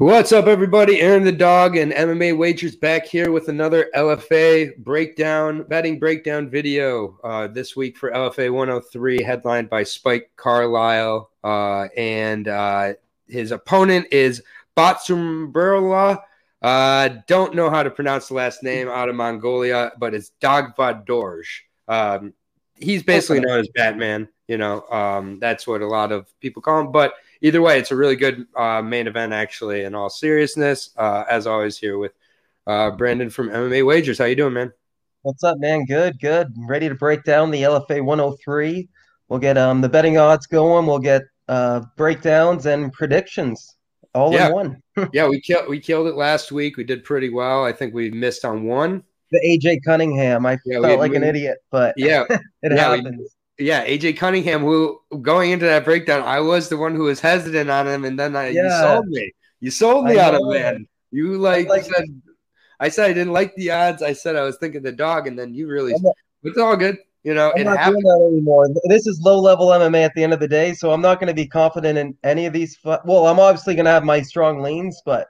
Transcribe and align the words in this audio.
What's 0.00 0.32
up, 0.32 0.46
everybody? 0.46 0.98
Aaron 1.02 1.24
the 1.24 1.30
Dog 1.30 1.76
and 1.76 1.92
MMA 1.92 2.34
Wagers 2.34 2.74
back 2.74 3.04
here 3.04 3.30
with 3.30 3.48
another 3.48 3.90
LFA 3.94 4.74
breakdown, 4.78 5.64
betting 5.64 5.98
breakdown 5.98 6.48
video 6.48 7.18
uh, 7.22 7.48
this 7.48 7.76
week 7.76 7.98
for 7.98 8.10
LFA 8.10 8.50
103, 8.50 9.22
headlined 9.22 9.68
by 9.68 9.82
Spike 9.82 10.30
Carlyle. 10.36 11.28
Uh, 11.44 11.88
and 11.98 12.48
uh, 12.48 12.94
his 13.28 13.52
opponent 13.52 14.06
is 14.10 14.42
Batsumberel. 14.74 16.18
Uh, 16.62 17.08
don't 17.26 17.54
know 17.54 17.68
how 17.68 17.82
to 17.82 17.90
pronounce 17.90 18.28
the 18.28 18.34
last 18.34 18.62
name 18.62 18.88
out 18.88 19.10
of 19.10 19.16
Mongolia, 19.16 19.92
but 19.98 20.14
it's 20.14 20.32
Dagvadorj. 20.40 21.44
Um, 21.88 22.32
he's 22.74 23.02
basically 23.02 23.40
known 23.40 23.60
as 23.60 23.68
Batman. 23.74 24.30
You 24.48 24.56
know, 24.56 24.80
um, 24.90 25.38
that's 25.40 25.66
what 25.66 25.82
a 25.82 25.86
lot 25.86 26.10
of 26.10 26.26
people 26.40 26.62
call 26.62 26.80
him. 26.80 26.90
But 26.90 27.12
either 27.40 27.60
way, 27.62 27.78
it's 27.78 27.90
a 27.90 27.96
really 27.96 28.16
good 28.16 28.46
uh, 28.56 28.82
main 28.82 29.06
event, 29.06 29.32
actually. 29.32 29.84
In 29.84 29.94
all 29.94 30.10
seriousness, 30.10 30.90
uh, 30.96 31.24
as 31.28 31.46
always, 31.46 31.78
here 31.78 31.98
with 31.98 32.12
uh, 32.66 32.90
Brandon 32.92 33.30
from 33.30 33.48
MMA 33.50 33.84
Wagers. 33.86 34.18
How 34.18 34.24
you 34.26 34.36
doing, 34.36 34.54
man? 34.54 34.72
What's 35.22 35.44
up, 35.44 35.58
man? 35.58 35.84
Good, 35.84 36.18
good. 36.20 36.48
I'm 36.56 36.66
ready 36.66 36.88
to 36.88 36.94
break 36.94 37.24
down 37.24 37.50
the 37.50 37.62
LFA 37.62 38.02
103. 38.04 38.88
We'll 39.28 39.38
get 39.38 39.56
um 39.58 39.80
the 39.80 39.88
betting 39.88 40.16
odds 40.18 40.46
going. 40.46 40.86
We'll 40.86 40.98
get 40.98 41.22
uh 41.48 41.82
breakdowns 41.96 42.66
and 42.66 42.92
predictions 42.92 43.76
all 44.14 44.32
Yeah. 44.32 44.48
in 44.48 44.52
one. 44.54 44.82
yeah, 45.12 45.28
we 45.28 45.40
killed 45.40 45.68
we 45.68 45.78
killed 45.78 46.06
it 46.08 46.14
last 46.16 46.50
week. 46.52 46.76
We 46.76 46.84
did 46.84 47.04
pretty 47.04 47.28
well. 47.28 47.64
I 47.64 47.72
think 47.72 47.94
we 47.94 48.10
missed 48.10 48.44
on 48.44 48.64
one. 48.64 49.02
The 49.30 49.38
AJ 49.46 49.84
Cunningham. 49.84 50.46
I 50.46 50.58
Yeah, 50.64 50.80
felt 50.80 50.86
we- 50.92 50.96
like 50.96 51.14
an 51.14 51.22
idiot, 51.22 51.58
but 51.70 51.94
Yeah, 51.96 52.24
it 52.30 52.40
yeah, 52.72 52.92
we- 52.92 52.96
happens. 52.98 53.36
Yeah. 53.60 53.84
AJ 53.86 54.16
Cunningham, 54.16 54.60
who 54.62 55.00
going 55.22 55.50
into 55.52 55.66
that 55.66 55.84
breakdown, 55.84 56.22
I 56.22 56.40
was 56.40 56.68
the 56.68 56.76
one 56.76 56.94
who 56.94 57.04
was 57.04 57.20
hesitant 57.20 57.70
on 57.70 57.86
him, 57.86 58.04
and 58.04 58.18
then 58.18 58.34
I, 58.36 58.48
you 58.48 58.68
sold 58.70 59.06
me. 59.06 59.32
You 59.60 59.70
sold 59.70 60.06
me 60.06 60.18
I 60.18 60.28
on 60.28 60.34
him, 60.36 60.48
man. 60.50 60.88
You 61.10 61.38
like, 61.38 61.68
like- 61.68 61.84
said. 61.84 62.04
I 62.82 62.88
said 62.88 63.10
I 63.10 63.12
didn't 63.12 63.34
like 63.34 63.54
the 63.56 63.70
odds. 63.72 64.02
I 64.02 64.14
said 64.14 64.36
I 64.36 64.42
was 64.42 64.56
thinking 64.56 64.82
the 64.82 64.90
dog, 64.92 65.26
and 65.26 65.38
then 65.38 65.52
you 65.52 65.68
really. 65.68 65.92
Not- 66.00 66.14
It's 66.42 66.56
all 66.56 66.76
good. 66.76 66.96
You 67.24 67.34
know, 67.34 67.52
I'm 67.54 67.64
not 67.64 67.76
happened. 67.76 68.02
doing 68.02 68.04
that 68.20 68.26
anymore. 68.32 68.68
This 68.84 69.06
is 69.06 69.20
low 69.20 69.38
level 69.38 69.66
MMA 69.68 70.02
at 70.02 70.14
the 70.14 70.24
end 70.24 70.32
of 70.32 70.40
the 70.40 70.48
day, 70.48 70.72
so 70.72 70.90
I'm 70.90 71.02
not 71.02 71.20
going 71.20 71.28
to 71.28 71.34
be 71.34 71.46
confident 71.46 71.98
in 71.98 72.16
any 72.24 72.46
of 72.46 72.54
these. 72.54 72.76
Fu- 72.76 72.96
well, 73.04 73.26
I'm 73.26 73.38
obviously 73.38 73.74
going 73.74 73.84
to 73.84 73.90
have 73.90 74.04
my 74.04 74.22
strong 74.22 74.62
leans, 74.62 75.02
but 75.04 75.28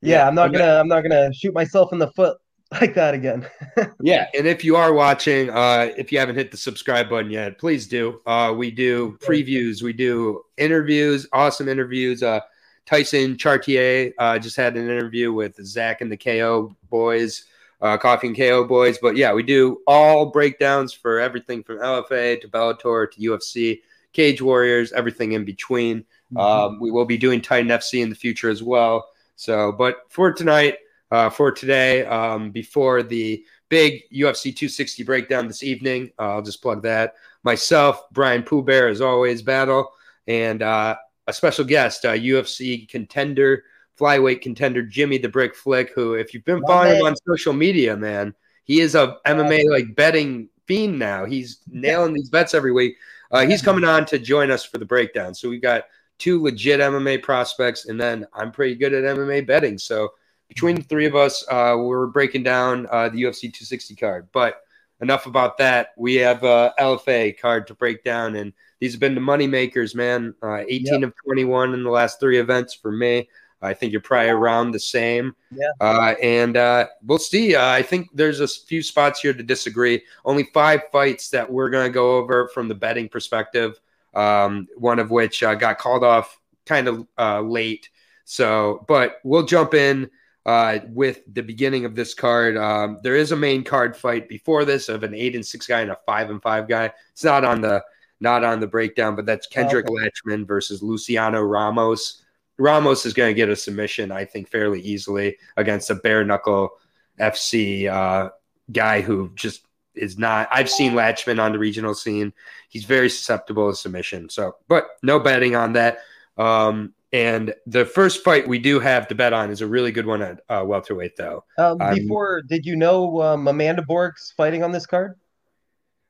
yeah, 0.00 0.18
Yeah, 0.18 0.28
I'm 0.28 0.36
not 0.36 0.50
okay. 0.50 0.58
gonna 0.58 0.74
I'm 0.78 0.86
not 0.86 1.00
gonna 1.02 1.32
shoot 1.34 1.52
myself 1.52 1.92
in 1.92 1.98
the 1.98 2.12
foot 2.12 2.36
like 2.80 2.94
that 2.94 3.14
again. 3.14 3.46
Yeah, 4.02 4.28
and 4.34 4.46
if 4.46 4.64
you 4.64 4.76
are 4.76 4.92
watching, 4.92 5.50
uh, 5.50 5.90
if 5.96 6.10
you 6.10 6.18
haven't 6.18 6.36
hit 6.36 6.50
the 6.50 6.56
subscribe 6.56 7.10
button 7.10 7.30
yet, 7.30 7.58
please 7.58 7.86
do. 7.86 8.20
Uh, 8.26 8.54
we 8.56 8.70
do 8.70 9.18
previews, 9.20 9.82
we 9.82 9.92
do 9.92 10.42
interviews, 10.56 11.26
awesome 11.32 11.68
interviews. 11.68 12.22
Uh, 12.22 12.40
Tyson 12.86 13.36
Chartier 13.36 14.12
uh, 14.18 14.38
just 14.38 14.56
had 14.56 14.76
an 14.76 14.84
interview 14.84 15.32
with 15.32 15.54
Zach 15.64 16.00
and 16.00 16.10
the 16.10 16.16
KO 16.16 16.74
boys, 16.88 17.44
uh, 17.80 17.96
Coffee 17.98 18.28
and 18.28 18.36
KO 18.36 18.64
boys. 18.64 18.98
But 18.98 19.16
yeah, 19.16 19.32
we 19.32 19.42
do 19.42 19.80
all 19.86 20.26
breakdowns 20.26 20.92
for 20.92 21.20
everything 21.20 21.62
from 21.62 21.78
LFA 21.78 22.40
to 22.40 22.48
Bellator 22.48 23.10
to 23.10 23.20
UFC, 23.20 23.82
Cage 24.12 24.40
Warriors, 24.40 24.92
everything 24.92 25.32
in 25.32 25.44
between. 25.44 26.04
Um, 26.36 26.80
we 26.80 26.90
will 26.90 27.04
be 27.04 27.18
doing 27.18 27.40
Titan 27.40 27.68
FC 27.68 28.02
in 28.02 28.08
the 28.08 28.16
future 28.16 28.48
as 28.48 28.62
well. 28.62 29.08
So, 29.36 29.72
but 29.72 30.06
for 30.08 30.32
tonight, 30.32 30.76
uh, 31.10 31.30
for 31.30 31.50
today, 31.50 32.04
um, 32.06 32.50
before 32.50 33.02
the 33.02 33.44
big 33.68 34.02
UFC 34.12 34.54
260 34.54 35.02
breakdown 35.04 35.46
this 35.46 35.62
evening, 35.62 36.10
uh, 36.18 36.34
I'll 36.34 36.42
just 36.42 36.62
plug 36.62 36.82
that. 36.82 37.14
Myself, 37.42 38.02
Brian 38.12 38.42
Pooh 38.42 38.62
Bear, 38.62 38.88
as 38.88 39.00
always, 39.00 39.42
battle, 39.42 39.90
and 40.26 40.62
uh, 40.62 40.96
a 41.26 41.32
special 41.32 41.64
guest, 41.64 42.04
uh, 42.04 42.12
UFC 42.12 42.88
contender, 42.88 43.64
flyweight 43.98 44.42
contender 44.42 44.82
Jimmy 44.82 45.18
the 45.18 45.28
Brick 45.28 45.54
Flick, 45.54 45.92
who, 45.94 46.14
if 46.14 46.32
you've 46.32 46.44
been 46.44 46.62
following 46.66 46.96
him 46.96 47.06
on 47.06 47.14
social 47.26 47.52
media, 47.52 47.96
man, 47.96 48.34
he 48.64 48.80
is 48.80 48.94
a 48.94 49.16
MMA 49.26 49.68
like 49.70 49.94
betting 49.96 50.48
fiend 50.66 50.98
now. 50.98 51.24
He's 51.24 51.60
nailing 51.68 52.14
these 52.14 52.30
bets 52.30 52.54
every 52.54 52.72
week. 52.72 52.96
Uh, 53.32 53.46
he's 53.46 53.62
coming 53.62 53.84
on 53.84 54.04
to 54.06 54.18
join 54.18 54.50
us 54.50 54.64
for 54.64 54.78
the 54.78 54.84
breakdown. 54.84 55.34
So 55.34 55.48
we've 55.48 55.62
got 55.62 55.84
two 56.18 56.42
legit 56.42 56.80
MMA 56.80 57.22
prospects, 57.22 57.86
and 57.86 58.00
then 58.00 58.26
I'm 58.32 58.52
pretty 58.52 58.74
good 58.74 58.92
at 58.92 59.04
MMA 59.04 59.46
betting. 59.46 59.78
So 59.78 60.10
between 60.50 60.74
the 60.74 60.82
three 60.82 61.06
of 61.06 61.14
us, 61.14 61.46
uh, 61.48 61.76
we're 61.78 62.08
breaking 62.08 62.42
down 62.42 62.88
uh, 62.90 63.08
the 63.08 63.22
UFC 63.22 63.42
260 63.42 63.94
card. 63.94 64.28
But 64.32 64.62
enough 65.00 65.26
about 65.26 65.56
that. 65.58 65.90
We 65.96 66.16
have 66.16 66.42
uh, 66.42 66.72
LFA 66.78 67.38
card 67.38 67.68
to 67.68 67.74
break 67.74 68.02
down, 68.02 68.34
and 68.34 68.52
these 68.80 68.92
have 68.92 69.00
been 69.00 69.14
the 69.14 69.20
money 69.20 69.46
makers, 69.46 69.94
man. 69.94 70.34
Uh, 70.42 70.64
18 70.68 71.04
of 71.04 71.14
21 71.24 71.72
in 71.72 71.84
the 71.84 71.90
last 71.90 72.18
three 72.18 72.38
events 72.38 72.74
for 72.74 72.90
me. 72.90 73.28
I 73.62 73.74
think 73.74 73.92
you're 73.92 74.00
probably 74.00 74.30
around 74.30 74.72
the 74.72 74.80
same. 74.80 75.36
Yeah. 75.52 75.70
Uh, 75.80 76.14
and 76.20 76.56
uh, 76.56 76.88
we'll 77.04 77.18
see. 77.18 77.54
Uh, 77.54 77.68
I 77.68 77.82
think 77.82 78.08
there's 78.12 78.40
a 78.40 78.48
few 78.48 78.82
spots 78.82 79.20
here 79.20 79.34
to 79.34 79.42
disagree. 79.42 80.02
Only 80.24 80.44
five 80.52 80.82
fights 80.90 81.30
that 81.30 81.50
we're 81.50 81.70
going 81.70 81.86
to 81.86 81.92
go 81.92 82.16
over 82.16 82.48
from 82.48 82.66
the 82.66 82.74
betting 82.74 83.08
perspective. 83.08 83.78
Um, 84.14 84.66
one 84.76 84.98
of 84.98 85.12
which 85.12 85.44
uh, 85.44 85.54
got 85.54 85.78
called 85.78 86.02
off 86.02 86.40
kind 86.66 86.88
of 86.88 87.06
uh, 87.16 87.40
late. 87.40 87.90
So, 88.24 88.84
but 88.88 89.20
we'll 89.22 89.44
jump 89.44 89.74
in 89.74 90.10
uh, 90.46 90.78
with 90.88 91.20
the 91.32 91.42
beginning 91.42 91.84
of 91.84 91.94
this 91.94 92.14
card. 92.14 92.56
Um, 92.56 92.98
there 93.02 93.16
is 93.16 93.32
a 93.32 93.36
main 93.36 93.64
card 93.64 93.96
fight 93.96 94.28
before 94.28 94.64
this 94.64 94.88
of 94.88 95.02
an 95.02 95.14
eight 95.14 95.34
and 95.34 95.44
six 95.44 95.66
guy 95.66 95.80
and 95.80 95.90
a 95.90 95.98
five 96.06 96.30
and 96.30 96.42
five 96.42 96.68
guy. 96.68 96.92
It's 97.12 97.24
not 97.24 97.44
on 97.44 97.60
the 97.60 97.84
not 98.20 98.44
on 98.44 98.60
the 98.60 98.66
breakdown, 98.66 99.16
but 99.16 99.26
that's 99.26 99.46
Kendrick 99.46 99.86
Latchman 99.86 100.46
versus 100.46 100.82
Luciano 100.82 101.42
Ramos. 101.42 102.22
Ramos 102.58 103.06
is 103.06 103.14
going 103.14 103.30
to 103.30 103.34
get 103.34 103.48
a 103.48 103.56
submission, 103.56 104.12
I 104.12 104.26
think, 104.26 104.50
fairly 104.50 104.82
easily 104.82 105.38
against 105.56 105.88
a 105.88 105.94
bare 105.94 106.24
knuckle 106.24 106.72
FC 107.18 107.90
uh, 107.90 108.30
guy 108.70 109.00
who 109.00 109.30
just 109.34 109.64
is 109.94 110.18
not. 110.18 110.48
I've 110.52 110.68
seen 110.68 110.92
Latchman 110.92 111.40
on 111.40 111.52
the 111.52 111.58
regional 111.58 111.94
scene. 111.94 112.32
He's 112.68 112.84
very 112.84 113.08
susceptible 113.08 113.70
to 113.70 113.76
submission. 113.76 114.28
So, 114.28 114.56
but 114.68 114.88
no 115.02 115.18
betting 115.18 115.56
on 115.56 115.72
that. 115.72 116.00
Um, 116.36 116.92
and 117.12 117.54
the 117.66 117.84
first 117.84 118.22
fight 118.22 118.46
we 118.46 118.58
do 118.58 118.78
have 118.80 119.08
to 119.08 119.14
bet 119.14 119.32
on 119.32 119.50
is 119.50 119.60
a 119.60 119.66
really 119.66 119.90
good 119.92 120.06
one 120.06 120.22
at 120.22 120.40
uh, 120.48 120.62
welterweight, 120.64 121.16
though. 121.16 121.44
Um, 121.58 121.80
I'm- 121.80 121.94
before, 121.96 122.42
did 122.42 122.64
you 122.64 122.76
know 122.76 123.20
um, 123.22 123.48
Amanda 123.48 123.82
Borg's 123.82 124.32
fighting 124.36 124.62
on 124.62 124.72
this 124.72 124.86
card? 124.86 125.16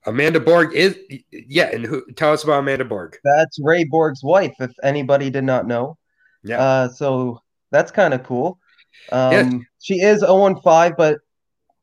Amanda 0.06 0.40
Borg 0.40 0.72
is, 0.74 0.98
yeah, 1.30 1.68
and 1.74 1.84
who? 1.84 2.02
Tell 2.12 2.32
us 2.32 2.42
about 2.42 2.60
Amanda 2.60 2.86
Borg. 2.86 3.18
That's 3.22 3.58
Ray 3.60 3.84
Borg's 3.84 4.22
wife, 4.24 4.54
if 4.58 4.72
anybody 4.82 5.28
did 5.28 5.44
not 5.44 5.66
know. 5.66 5.98
Yeah, 6.42 6.58
Uh, 6.62 6.88
so 6.88 7.42
that's 7.70 7.90
kind 7.92 8.14
of 8.14 8.22
cool. 8.22 8.58
Um, 9.12 9.32
Yeah. 9.32 9.50
she 9.78 10.00
is 10.00 10.20
0 10.20 10.54
5, 10.64 10.96
but 10.96 11.18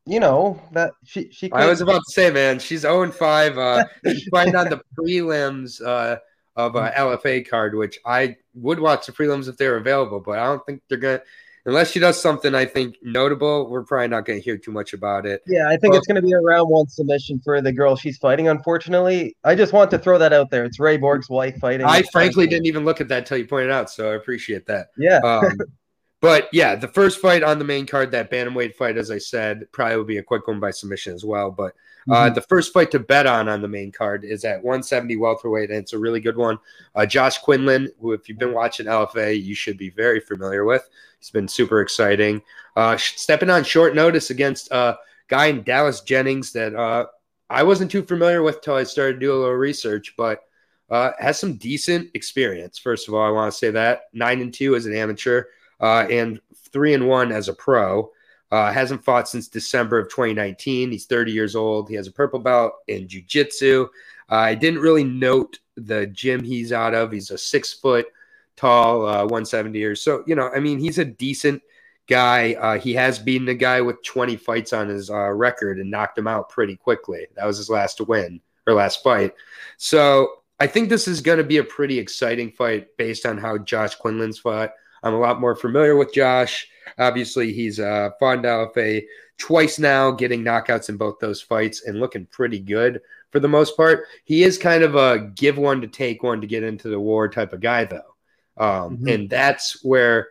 you 0.07 0.19
know 0.19 0.59
that 0.71 0.93
she 1.05 1.29
she. 1.31 1.51
I 1.51 1.67
was 1.67 1.81
about 1.81 1.99
to 2.07 2.11
say, 2.11 2.31
man, 2.31 2.57
she's 2.57 2.81
0 2.81 3.03
and 3.03 3.13
5. 3.13 3.57
Uh, 3.57 3.85
she's 4.07 4.27
fighting 4.31 4.55
on 4.55 4.69
the 4.69 4.81
prelims 4.97 5.79
uh, 5.85 6.17
of 6.57 6.75
a 6.75 6.89
LFA 6.89 7.47
card, 7.47 7.75
which 7.75 7.99
I 8.03 8.35
would 8.55 8.79
watch 8.79 9.05
the 9.05 9.11
prelims 9.11 9.47
if 9.47 9.57
they're 9.57 9.77
available, 9.77 10.19
but 10.19 10.39
I 10.39 10.45
don't 10.45 10.65
think 10.65 10.81
they're 10.89 10.97
going 10.97 11.19
to, 11.19 11.23
unless 11.67 11.91
she 11.91 11.99
does 11.99 12.19
something 12.19 12.55
I 12.55 12.65
think 12.65 12.97
notable, 13.03 13.69
we're 13.69 13.83
probably 13.83 14.07
not 14.07 14.25
going 14.25 14.39
to 14.39 14.43
hear 14.43 14.57
too 14.57 14.71
much 14.71 14.93
about 14.93 15.27
it. 15.27 15.43
Yeah, 15.45 15.69
I 15.69 15.77
think 15.77 15.93
it's 15.93 16.07
going 16.07 16.15
to 16.15 16.21
be 16.23 16.31
a 16.31 16.39
round 16.39 16.69
one 16.69 16.87
submission 16.87 17.39
for 17.43 17.61
the 17.61 17.71
girl 17.71 17.95
she's 17.95 18.17
fighting. 18.17 18.47
Unfortunately, 18.47 19.37
I 19.43 19.53
just 19.53 19.71
want 19.71 19.91
to 19.91 19.99
throw 19.99 20.17
that 20.17 20.33
out 20.33 20.49
there. 20.49 20.65
It's 20.65 20.79
Ray 20.79 20.97
Borg's 20.97 21.29
wife 21.29 21.57
fighting. 21.59 21.85
I 21.85 22.01
frankly 22.11 22.47
didn't 22.47 22.65
even 22.65 22.83
look 22.85 22.99
at 23.01 23.07
that 23.09 23.19
until 23.19 23.37
you 23.37 23.45
pointed 23.45 23.69
out, 23.69 23.91
so 23.91 24.11
I 24.11 24.15
appreciate 24.15 24.65
that. 24.65 24.87
Yeah, 24.97 25.19
Um, 25.19 25.55
but 26.21 26.49
yeah, 26.51 26.75
the 26.75 26.87
first 26.87 27.19
fight 27.19 27.43
on 27.43 27.59
the 27.59 27.65
main 27.65 27.85
card, 27.85 28.11
that 28.11 28.31
bantamweight 28.31 28.75
fight, 28.75 28.97
as 28.97 29.11
I 29.11 29.17
said, 29.17 29.67
probably 29.71 29.97
will 29.97 30.03
be 30.03 30.17
a 30.17 30.23
quick 30.23 30.47
one 30.47 30.59
by 30.59 30.71
submission 30.71 31.13
as 31.13 31.23
well. 31.23 31.51
But 31.51 31.73
uh, 32.09 32.29
Mhm. 32.29 32.35
the 32.35 32.41
first 32.41 32.71
fight 32.73 32.89
to 32.91 32.99
bet 32.99 33.27
on 33.27 33.49
on 33.49 33.61
the 33.61 33.67
main 33.67 33.91
card 33.91 34.23
is 34.23 34.45
at 34.45 34.63
170 34.63 35.17
welterweight, 35.17 35.69
and 35.69 35.79
it's 35.79 35.91
a 35.93 35.99
really 35.99 36.21
good 36.21 36.37
one. 36.37 36.57
Uh, 36.95 37.05
Josh 37.05 37.37
Quinlan, 37.39 37.91
who 37.99 38.13
if 38.13 38.29
you've 38.29 38.39
been 38.39 38.53
watching 38.53 38.87
LFA, 38.87 39.33
you 39.33 39.53
should 39.53 39.77
be 39.77 39.89
very 39.89 40.21
familiar 40.21 40.63
with. 40.63 40.87
He's 41.19 41.31
been 41.31 41.47
super 41.49 41.81
exciting. 41.81 42.41
Uh, 42.77 42.95
stepping 42.97 43.49
on 43.49 43.63
short 43.63 43.93
notice 43.93 44.29
against 44.29 44.71
a 44.71 44.97
guy 45.27 45.47
in 45.47 45.63
Dallas 45.63 45.99
Jennings 46.01 46.53
that 46.53 46.73
uh, 46.75 47.07
I 47.49 47.63
wasn't 47.63 47.91
too 47.91 48.03
familiar 48.03 48.41
with 48.41 48.61
till 48.61 48.75
I 48.75 48.83
started 48.83 49.13
to 49.15 49.19
do 49.19 49.33
a 49.33 49.35
little 49.35 49.53
research, 49.55 50.13
but 50.17 50.43
uh, 50.89 51.11
has 51.19 51.37
some 51.37 51.57
decent 51.57 52.09
experience. 52.13 52.77
First 52.77 53.09
of 53.09 53.13
all, 53.13 53.21
I 53.25 53.29
want 53.31 53.51
to 53.51 53.57
say 53.57 53.71
that 53.71 54.03
nine 54.13 54.39
and 54.39 54.53
two 54.53 54.75
as 54.75 54.85
an 54.85 54.95
amateur, 54.95 55.43
uh, 55.79 56.05
and 56.09 56.39
three 56.55 56.93
and 56.93 57.07
one 57.07 57.31
as 57.31 57.47
a 57.47 57.53
pro. 57.53 58.11
Uh, 58.49 58.71
hasn't 58.71 59.03
fought 59.03 59.27
since 59.27 59.49
December 59.49 59.99
of 59.99 60.09
2019. 60.09 60.91
He's 60.91 61.05
30 61.05 61.33
years 61.33 61.55
old. 61.55 61.89
He 61.89 61.95
has 61.95 62.07
a 62.07 62.11
purple 62.13 62.39
belt 62.39 62.73
in 62.87 63.07
jiu-jitsu. 63.07 63.89
Uh, 64.31 64.35
I 64.35 64.55
didn't 64.55 64.79
really 64.79 65.03
note 65.03 65.59
the 65.75 66.07
gym 66.07 66.43
he's 66.43 66.71
out 66.71 66.93
of. 66.93 67.11
He's 67.11 67.31
a 67.31 67.37
six 67.37 67.73
foot 67.73 68.07
tall, 68.55 69.05
uh, 69.05 69.23
170 69.23 69.83
or 69.83 69.95
so. 69.95 70.23
You 70.25 70.35
know, 70.35 70.49
I 70.49 70.59
mean, 70.59 70.79
he's 70.79 70.97
a 70.97 71.05
decent 71.05 71.61
guy. 72.07 72.53
Uh, 72.53 72.79
he 72.79 72.93
has 72.93 73.19
beaten 73.19 73.47
a 73.49 73.53
guy 73.53 73.81
with 73.81 74.01
20 74.03 74.35
fights 74.37 74.73
on 74.73 74.87
his 74.89 75.09
uh, 75.09 75.29
record 75.29 75.79
and 75.79 75.91
knocked 75.91 76.17
him 76.17 76.27
out 76.27 76.49
pretty 76.49 76.75
quickly. 76.75 77.27
That 77.35 77.45
was 77.45 77.57
his 77.57 77.69
last 77.69 78.01
win 78.01 78.41
or 78.65 78.73
last 78.73 79.03
fight. 79.03 79.33
So 79.77 80.41
I 80.59 80.67
think 80.67 80.89
this 80.89 81.07
is 81.07 81.21
going 81.21 81.37
to 81.37 81.43
be 81.43 81.57
a 81.57 81.63
pretty 81.63 81.99
exciting 81.99 82.51
fight 82.51 82.97
based 82.97 83.25
on 83.25 83.37
how 83.37 83.57
Josh 83.59 83.97
Quinlan's 83.97 84.39
fought. 84.39 84.71
I'm 85.07 85.13
a 85.13 85.19
lot 85.19 85.41
more 85.41 85.55
familiar 85.55 85.95
with 85.95 86.13
Josh. 86.13 86.67
Obviously, 86.97 87.53
he's 87.53 87.79
uh, 87.79 88.09
fought 88.19 88.39
LFA 88.39 89.03
twice 89.37 89.79
now, 89.79 90.11
getting 90.11 90.43
knockouts 90.43 90.89
in 90.89 90.97
both 90.97 91.19
those 91.19 91.41
fights 91.41 91.85
and 91.85 91.99
looking 91.99 92.25
pretty 92.25 92.59
good 92.59 93.01
for 93.31 93.39
the 93.39 93.47
most 93.47 93.77
part. 93.77 94.05
He 94.25 94.43
is 94.43 94.57
kind 94.57 94.83
of 94.83 94.95
a 94.95 95.31
give 95.35 95.57
one 95.57 95.81
to 95.81 95.87
take 95.87 96.23
one 96.23 96.41
to 96.41 96.47
get 96.47 96.63
into 96.63 96.89
the 96.89 96.99
war 96.99 97.29
type 97.29 97.53
of 97.53 97.61
guy, 97.61 97.85
though. 97.85 98.15
Um, 98.57 98.97
mm-hmm. 98.97 99.07
And 99.07 99.29
that's 99.29 99.83
where 99.83 100.29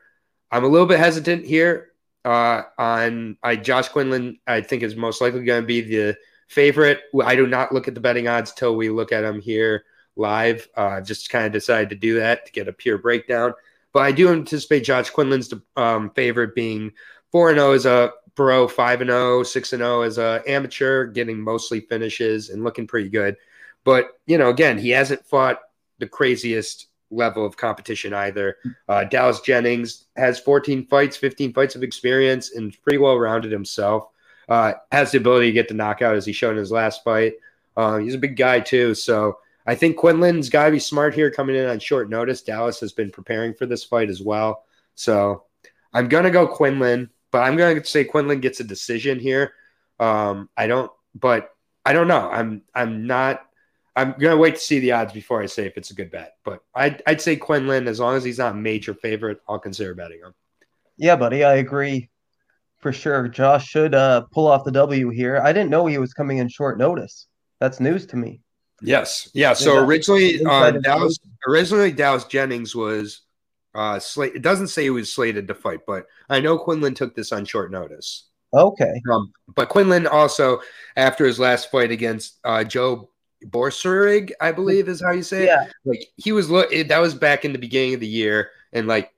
I'm 0.51 0.65
a 0.65 0.69
little 0.69 0.87
bit 0.87 0.99
hesitant 0.99 1.45
here 1.45 1.93
uh, 2.25 2.63
on 2.79 3.37
I, 3.43 3.57
Josh 3.57 3.89
Quinlan. 3.89 4.41
I 4.47 4.61
think 4.61 4.83
is 4.83 4.97
most 4.97 5.21
likely 5.21 5.45
going 5.45 5.63
to 5.63 5.67
be 5.67 5.81
the 5.81 6.17
favorite. 6.49 7.03
I 7.25 7.37
do 7.37 7.47
not 7.47 7.73
look 7.73 7.89
at 7.89 7.95
the 7.95 8.01
betting 8.01 8.29
odds 8.29 8.53
till 8.53 8.77
we 8.77 8.91
look 8.91 9.13
at 9.13 9.23
them 9.23 9.41
here 9.41 9.85
live. 10.17 10.69
Uh, 10.75 11.01
just 11.01 11.31
kind 11.31 11.47
of 11.47 11.53
decided 11.53 11.91
to 11.91 11.97
do 11.97 12.19
that 12.19 12.47
to 12.47 12.53
get 12.53 12.69
a 12.69 12.73
pure 12.73 12.99
breakdown. 12.99 13.53
But 13.97 14.03
I 14.03 14.13
do 14.13 14.31
anticipate 14.31 14.85
Josh 14.85 15.11
Quinlan's 15.11 15.55
um, 15.75 16.11
favorite 16.11 16.55
being 16.55 16.93
4 17.33 17.55
0 17.55 17.73
as 17.73 17.87
a 17.87 18.13
pro, 18.35 18.69
5 18.69 18.99
0, 18.99 19.43
6 19.43 19.71
0 19.71 20.03
as 20.03 20.19
a 20.19 20.43
amateur, 20.47 21.07
getting 21.07 21.41
mostly 21.41 21.81
finishes 21.81 22.51
and 22.51 22.63
looking 22.63 22.87
pretty 22.87 23.09
good. 23.09 23.37
But, 23.85 24.11
you 24.27 24.37
know, 24.37 24.51
again, 24.51 24.77
he 24.77 24.91
hasn't 24.91 25.25
fought 25.25 25.61
the 25.99 26.07
craziest 26.07 26.89
level 27.11 27.47
of 27.47 27.57
competition 27.57 28.13
either. 28.13 28.59
Uh, 28.87 29.05
Dallas 29.05 29.41
Jennings 29.41 30.05
has 30.15 30.39
14 30.41 30.87
fights, 30.89 31.17
15 31.17 31.55
fights 31.55 31.75
of 31.75 31.83
experience, 31.83 32.53
and 32.53 32.77
pretty 32.83 32.99
well 32.99 33.19
rounded 33.19 33.51
himself. 33.51 34.09
Uh, 34.47 34.75
has 34.93 35.11
the 35.11 35.17
ability 35.17 35.47
to 35.47 35.53
get 35.53 35.69
the 35.69 35.75
knockout 35.75 36.17
as 36.17 36.27
he 36.27 36.35
showed 36.35 36.51
in 36.51 36.59
his 36.59 36.71
last 36.71 37.03
fight. 37.03 37.33
Uh, 37.79 37.97
he's 37.97 38.15
a 38.15 38.19
big 38.19 38.37
guy 38.37 38.61
too, 38.61 38.95
so 38.95 39.39
I 39.67 39.75
think 39.75 39.97
Quinlan's 39.97 40.49
got 40.49 40.67
to 40.67 40.71
be 40.71 40.79
smart 40.79 41.15
here 41.15 41.31
coming 41.31 41.57
in 41.57 41.67
on 41.67 41.79
short 41.79 42.09
notice. 42.09 42.43
Dallas 42.43 42.81
has 42.81 42.93
been 42.93 43.11
preparing 43.11 43.53
for 43.53 43.67
this 43.67 43.85
fight 43.85 44.09
as 44.09 44.23
well. 44.23 44.65
So 44.95 45.45
I'm 45.93 46.09
going 46.09 46.25
to 46.25 46.31
go 46.31 46.47
Quinlan, 46.47 47.11
but 47.33 47.43
I'm 47.43 47.57
going 47.57 47.81
to 47.81 47.85
say 47.85 48.05
Quinlan 48.05 48.41
gets 48.41 48.61
a 48.61 48.65
decision 48.65 49.19
here. 49.19 49.55
Um, 49.99 50.49
I 50.57 50.67
don't, 50.67 50.91
but 51.15 51.51
I 51.85 51.93
don't 51.93 52.09
know. 52.09 52.31
I'm, 52.31 52.63
I'm 52.75 53.07
not, 53.07 53.43
I'm 53.97 54.13
going 54.13 54.37
to 54.37 54.37
wait 54.37 54.55
to 54.55 54.61
see 54.61 54.79
the 54.79 54.93
odds 54.93 55.13
before 55.13 55.43
I 55.43 55.47
say 55.47 55.67
if 55.67 55.77
it's 55.77 55.91
a 55.91 55.95
good 55.95 56.11
bet. 56.11 56.37
But 56.45 56.63
I'd, 56.75 57.03
I'd 57.07 57.21
say 57.21 57.37
Quinlan, 57.37 57.89
as 57.89 57.99
long 57.99 58.15
as 58.15 58.25
he's 58.25 58.39
not 58.39 58.53
a 58.53 58.57
major 58.57 58.95
favorite, 58.95 59.41
I'll 59.49 59.59
consider 59.59 59.95
betting 59.95 60.21
him. 60.21 60.35
Yeah, 60.97 61.17
buddy, 61.17 61.45
I 61.45 61.57
agree 61.57 62.11
for 62.79 62.93
sure. 62.93 63.27
Josh 63.27 63.67
should 63.67 63.95
uh, 63.95 64.23
pull 64.33 64.47
off 64.47 64.65
the 64.65 64.71
W 64.71 65.11
here. 65.11 65.41
I 65.43 65.53
didn't 65.53 65.71
know 65.71 65.87
he 65.87 65.99
was 65.99 66.15
coming 66.15 66.39
in 66.39 66.49
short 66.49 66.79
notice. 66.79 67.27
That's 67.59 67.81
news 67.81 68.07
to 68.07 68.17
me. 68.17 68.43
Yes, 68.83 69.31
yeah. 69.33 69.55
So 69.55 69.77
originally, 69.85 70.45
uh, 70.45 70.73
Dallas 70.73 71.19
originally 71.49 71.93
Dallas 71.93 72.25
Jennings 72.25 72.75
was 72.75 73.23
uh, 73.75 73.99
slate. 73.99 74.35
It 74.35 74.43
doesn't 74.43 74.69
say 74.69 74.85
he 74.85 74.91
was 74.91 75.13
slated 75.13 75.49
to 75.49 75.55
fight, 75.55 75.81
but 75.87 76.07
I 76.29 76.41
know 76.41 76.59
Quinlan 76.59 76.95
took 76.95 77.15
this 77.15 77.33
on 77.33 77.45
short 77.45 77.71
notice. 77.71 78.25
Okay. 78.55 79.03
Um, 79.13 79.33
but 79.55 79.69
Quinlan 79.69 80.07
also, 80.07 80.61
after 80.97 81.27
his 81.27 81.39
last 81.39 81.71
fight 81.71 81.91
against 81.91 82.39
uh, 82.45 82.65
Joe 82.65 83.11
Borserig, 83.47 84.31
I 84.41 84.53
believe 84.53 84.89
is 84.89 85.03
how 85.03 85.13
you 85.13 85.23
say 85.23 85.47
yeah. 85.47 85.65
it. 85.65 85.73
Like 85.85 86.07
he 86.17 86.33
was 86.33 86.51
look 86.51 86.71
that 86.71 86.99
was 86.99 87.15
back 87.15 87.45
in 87.45 87.53
the 87.53 87.59
beginning 87.59 87.95
of 87.95 88.01
the 88.01 88.07
year, 88.07 88.51
and 88.73 88.87
like 88.87 89.13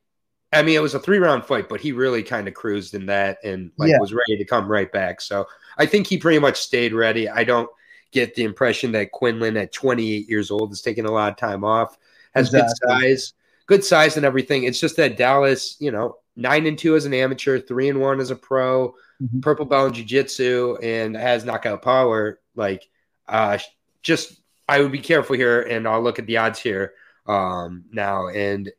I 0.53 0.63
mean, 0.63 0.77
it 0.77 0.83
was 0.83 0.95
a 0.95 1.01
three 1.01 1.19
round 1.19 1.45
fight, 1.45 1.69
but 1.69 1.81
he 1.81 1.93
really 1.93 2.23
kind 2.23 2.49
of 2.49 2.55
cruised 2.55 2.95
in 2.95 3.07
that 3.07 3.39
and 3.45 3.71
like 3.77 3.91
yeah. 3.91 3.99
was 3.99 4.15
ready 4.15 4.37
to 4.39 4.45
come 4.45 4.71
right 4.71 4.91
back. 4.91 5.21
So 5.21 5.47
I 5.77 5.87
think 5.87 6.07
he 6.07 6.19
pretty 6.19 6.39
much 6.39 6.61
stayed 6.61 6.95
ready. 6.95 7.29
I 7.29 7.45
don't 7.45 7.69
get 8.13 8.35
the 8.35 8.45
impression 8.45 8.93
that 8.93 9.13
Quinlan 9.13 9.57
at 9.57 9.73
28 9.73 10.29
years 10.29 10.51
old 10.51 10.73
is 10.73 10.83
taking 10.83 11.05
a 11.05 11.11
lot 11.11 11.31
of 11.31 11.37
time 11.37 11.65
off, 11.65 11.99
has 12.35 12.49
exactly. 12.49 12.69
good 12.69 13.01
size, 13.01 13.33
good 13.67 13.85
size 13.85 14.17
and 14.17 14.25
everything. 14.27 14.65
It's 14.65 14.81
just 14.81 14.97
that 14.97 15.17
Dallas, 15.17 15.77
you 15.79 15.91
know, 15.91 16.17
nine 16.37 16.67
and 16.67 16.79
two 16.79 16.97
as 16.97 17.05
an 17.05 17.15
amateur, 17.15 17.59
three 17.59 17.89
and 17.89 18.01
one 18.01 18.21
as 18.21 18.31
a 18.31 18.37
pro, 18.37 18.95
mm-hmm. 19.23 19.41
purple 19.41 19.67
belt 19.67 19.89
in 19.89 19.95
jiu-jitsu, 19.95 20.79
and 20.83 21.17
has 21.17 21.45
knockout 21.45 21.83
power. 21.83 22.41
Like, 22.55 22.89
uh, 23.29 23.59
just 24.03 24.41
I 24.69 24.81
would 24.81 24.93
be 24.93 25.01
careful 25.01 25.37
here, 25.37 25.63
and 25.63 25.87
I'll 25.87 26.03
look 26.03 26.19
at 26.19 26.27
the 26.27 26.39
odds 26.39 26.59
here 26.59 26.95
um, 27.27 27.85
now. 27.93 28.29
And 28.29 28.71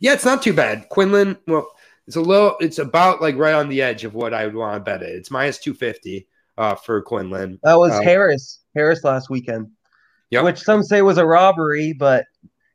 yeah, 0.00 0.14
it's 0.14 0.24
not 0.24 0.42
too 0.42 0.52
bad. 0.52 0.88
Quinlan, 0.88 1.38
well, 1.46 1.68
it's 2.06 2.16
a 2.16 2.20
little, 2.20 2.56
it's 2.60 2.78
about 2.78 3.20
like 3.20 3.36
right 3.36 3.54
on 3.54 3.68
the 3.68 3.82
edge 3.82 4.04
of 4.04 4.14
what 4.14 4.32
I 4.32 4.46
would 4.46 4.54
want 4.54 4.76
to 4.76 4.80
bet 4.80 5.02
it. 5.02 5.14
It's 5.14 5.30
minus 5.30 5.58
250 5.58 6.26
uh, 6.58 6.74
for 6.74 7.00
Quinlan. 7.00 7.58
That 7.62 7.78
was 7.78 7.92
uh, 7.92 8.02
Harris. 8.02 8.60
Harris 8.74 9.04
last 9.04 9.30
weekend. 9.30 9.70
Yep. 10.30 10.44
Which 10.44 10.60
some 10.60 10.82
say 10.82 11.00
was 11.00 11.16
a 11.16 11.24
robbery, 11.24 11.94
but 11.94 12.26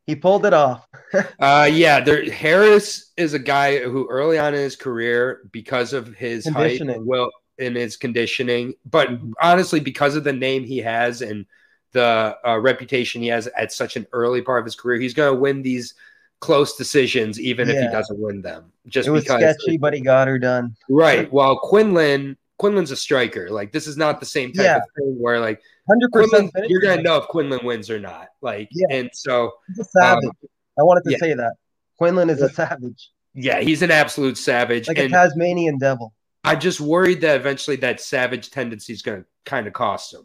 he 0.07 0.15
pulled 0.15 0.45
it 0.45 0.53
off. 0.53 0.87
uh, 1.39 1.69
yeah, 1.71 1.99
there, 1.99 2.29
Harris 2.31 3.11
is 3.15 3.35
a 3.35 3.39
guy 3.39 3.79
who 3.79 4.07
early 4.09 4.39
on 4.39 4.55
in 4.55 4.59
his 4.59 4.75
career, 4.75 5.41
because 5.51 5.93
of 5.93 6.15
his 6.15 6.47
height, 6.47 6.81
well, 7.01 7.29
in 7.59 7.75
his 7.75 7.97
conditioning, 7.97 8.73
but 8.85 9.09
honestly, 9.39 9.79
because 9.79 10.15
of 10.15 10.23
the 10.23 10.33
name 10.33 10.63
he 10.63 10.79
has 10.79 11.21
and 11.21 11.45
the 11.91 12.35
uh, 12.45 12.57
reputation 12.57 13.21
he 13.21 13.27
has 13.27 13.45
at 13.47 13.71
such 13.71 13.95
an 13.95 14.07
early 14.13 14.41
part 14.41 14.59
of 14.59 14.65
his 14.65 14.75
career, 14.75 14.99
he's 14.99 15.13
going 15.13 15.31
to 15.31 15.39
win 15.39 15.61
these 15.61 15.93
close 16.39 16.75
decisions, 16.75 17.39
even 17.39 17.69
yeah. 17.69 17.75
if 17.75 17.81
he 17.83 17.87
doesn't 17.89 18.19
win 18.19 18.41
them. 18.41 18.71
Just 18.87 19.07
it 19.07 19.11
was 19.11 19.23
because 19.23 19.39
sketchy, 19.39 19.77
but 19.77 19.93
he 19.93 20.01
got 20.01 20.27
her 20.27 20.39
done. 20.39 20.75
Right. 20.89 21.31
While 21.31 21.59
Quinlan 21.59 22.35
Quinlan's 22.63 22.91
a 22.91 22.95
striker. 22.95 23.49
Like 23.49 23.73
this 23.73 23.87
is 23.87 23.97
not 23.97 24.21
the 24.21 24.25
same 24.25 24.53
type 24.53 24.63
yeah. 24.63 24.77
of 24.77 24.83
thing 24.97 25.17
where 25.19 25.37
like 25.41 25.61
100% 25.89 26.49
you're 26.69 26.79
gonna 26.79 27.01
know 27.01 27.17
if 27.17 27.27
Quinlan 27.27 27.65
wins 27.65 27.89
or 27.89 27.99
not. 27.99 28.29
Like 28.41 28.69
yeah. 28.71 28.87
and 28.89 29.09
so 29.11 29.51
savage. 29.81 30.23
Um, 30.23 30.31
I 30.79 30.83
wanted 30.83 31.03
to 31.03 31.11
yeah. 31.11 31.17
say 31.17 31.33
that. 31.33 31.55
Quinlan 31.97 32.29
is 32.29 32.41
a 32.41 32.47
savage. 32.47 33.09
Yeah, 33.33 33.59
he's 33.59 33.81
an 33.81 33.91
absolute 33.91 34.37
savage. 34.37 34.87
Like 34.87 34.97
and 34.97 35.07
a 35.07 35.09
Tasmanian 35.09 35.77
devil. 35.77 36.13
I'm 36.45 36.61
just 36.61 36.79
worried 36.79 37.19
that 37.19 37.35
eventually 37.35 37.75
that 37.77 37.99
savage 37.99 38.49
tendency 38.49 38.93
is 38.93 39.01
gonna 39.01 39.25
kind 39.43 39.67
of 39.67 39.73
cost 39.73 40.13
him. 40.13 40.21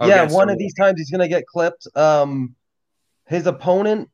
Yeah, 0.00 0.22
one 0.22 0.30
someone. 0.30 0.50
of 0.50 0.58
these 0.58 0.74
times 0.74 0.98
he's 0.98 1.12
gonna 1.12 1.28
get 1.28 1.46
clipped. 1.46 1.86
Um 1.94 2.56
his 3.28 3.46
opponent 3.46 4.10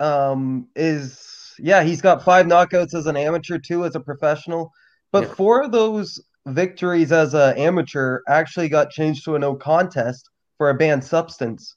um 0.00 0.68
is 0.74 1.54
yeah, 1.58 1.82
he's 1.82 2.00
got 2.00 2.24
five 2.24 2.46
knockouts 2.46 2.94
as 2.94 3.06
an 3.06 3.18
amateur, 3.18 3.58
two 3.58 3.84
as 3.84 3.94
a 3.94 4.00
professional. 4.00 4.72
But 5.12 5.24
yeah. 5.24 5.34
four 5.34 5.62
of 5.62 5.70
those 5.70 6.18
victories 6.46 7.12
as 7.12 7.34
an 7.34 7.56
amateur 7.56 8.20
actually 8.28 8.68
got 8.68 8.90
changed 8.90 9.24
to 9.24 9.34
a 9.34 9.38
no 9.38 9.54
contest 9.54 10.28
for 10.58 10.70
a 10.70 10.74
banned 10.74 11.04
substance. 11.04 11.76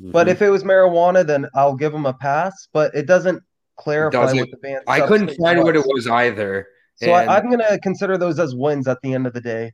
Mm-hmm. 0.00 0.12
But 0.12 0.28
if 0.28 0.42
it 0.42 0.50
was 0.50 0.64
marijuana, 0.64 1.26
then 1.26 1.46
I'll 1.54 1.76
give 1.76 1.94
him 1.94 2.06
a 2.06 2.14
pass. 2.14 2.68
But 2.72 2.94
it 2.94 3.06
doesn't 3.06 3.42
clarify 3.76 4.20
doesn't, 4.20 4.38
what 4.38 4.50
the 4.50 4.56
banned. 4.58 4.84
I 4.86 5.06
couldn't 5.06 5.34
find 5.36 5.58
was. 5.58 5.64
what 5.64 5.76
it 5.76 5.84
was 5.86 6.06
either. 6.06 6.66
So 6.96 7.12
I, 7.12 7.38
am 7.38 7.46
going 7.46 7.60
to 7.60 7.78
consider 7.82 8.18
those 8.18 8.38
as 8.38 8.54
wins 8.54 8.86
at 8.86 8.98
the 9.02 9.14
end 9.14 9.26
of 9.26 9.32
the 9.32 9.40
day. 9.40 9.72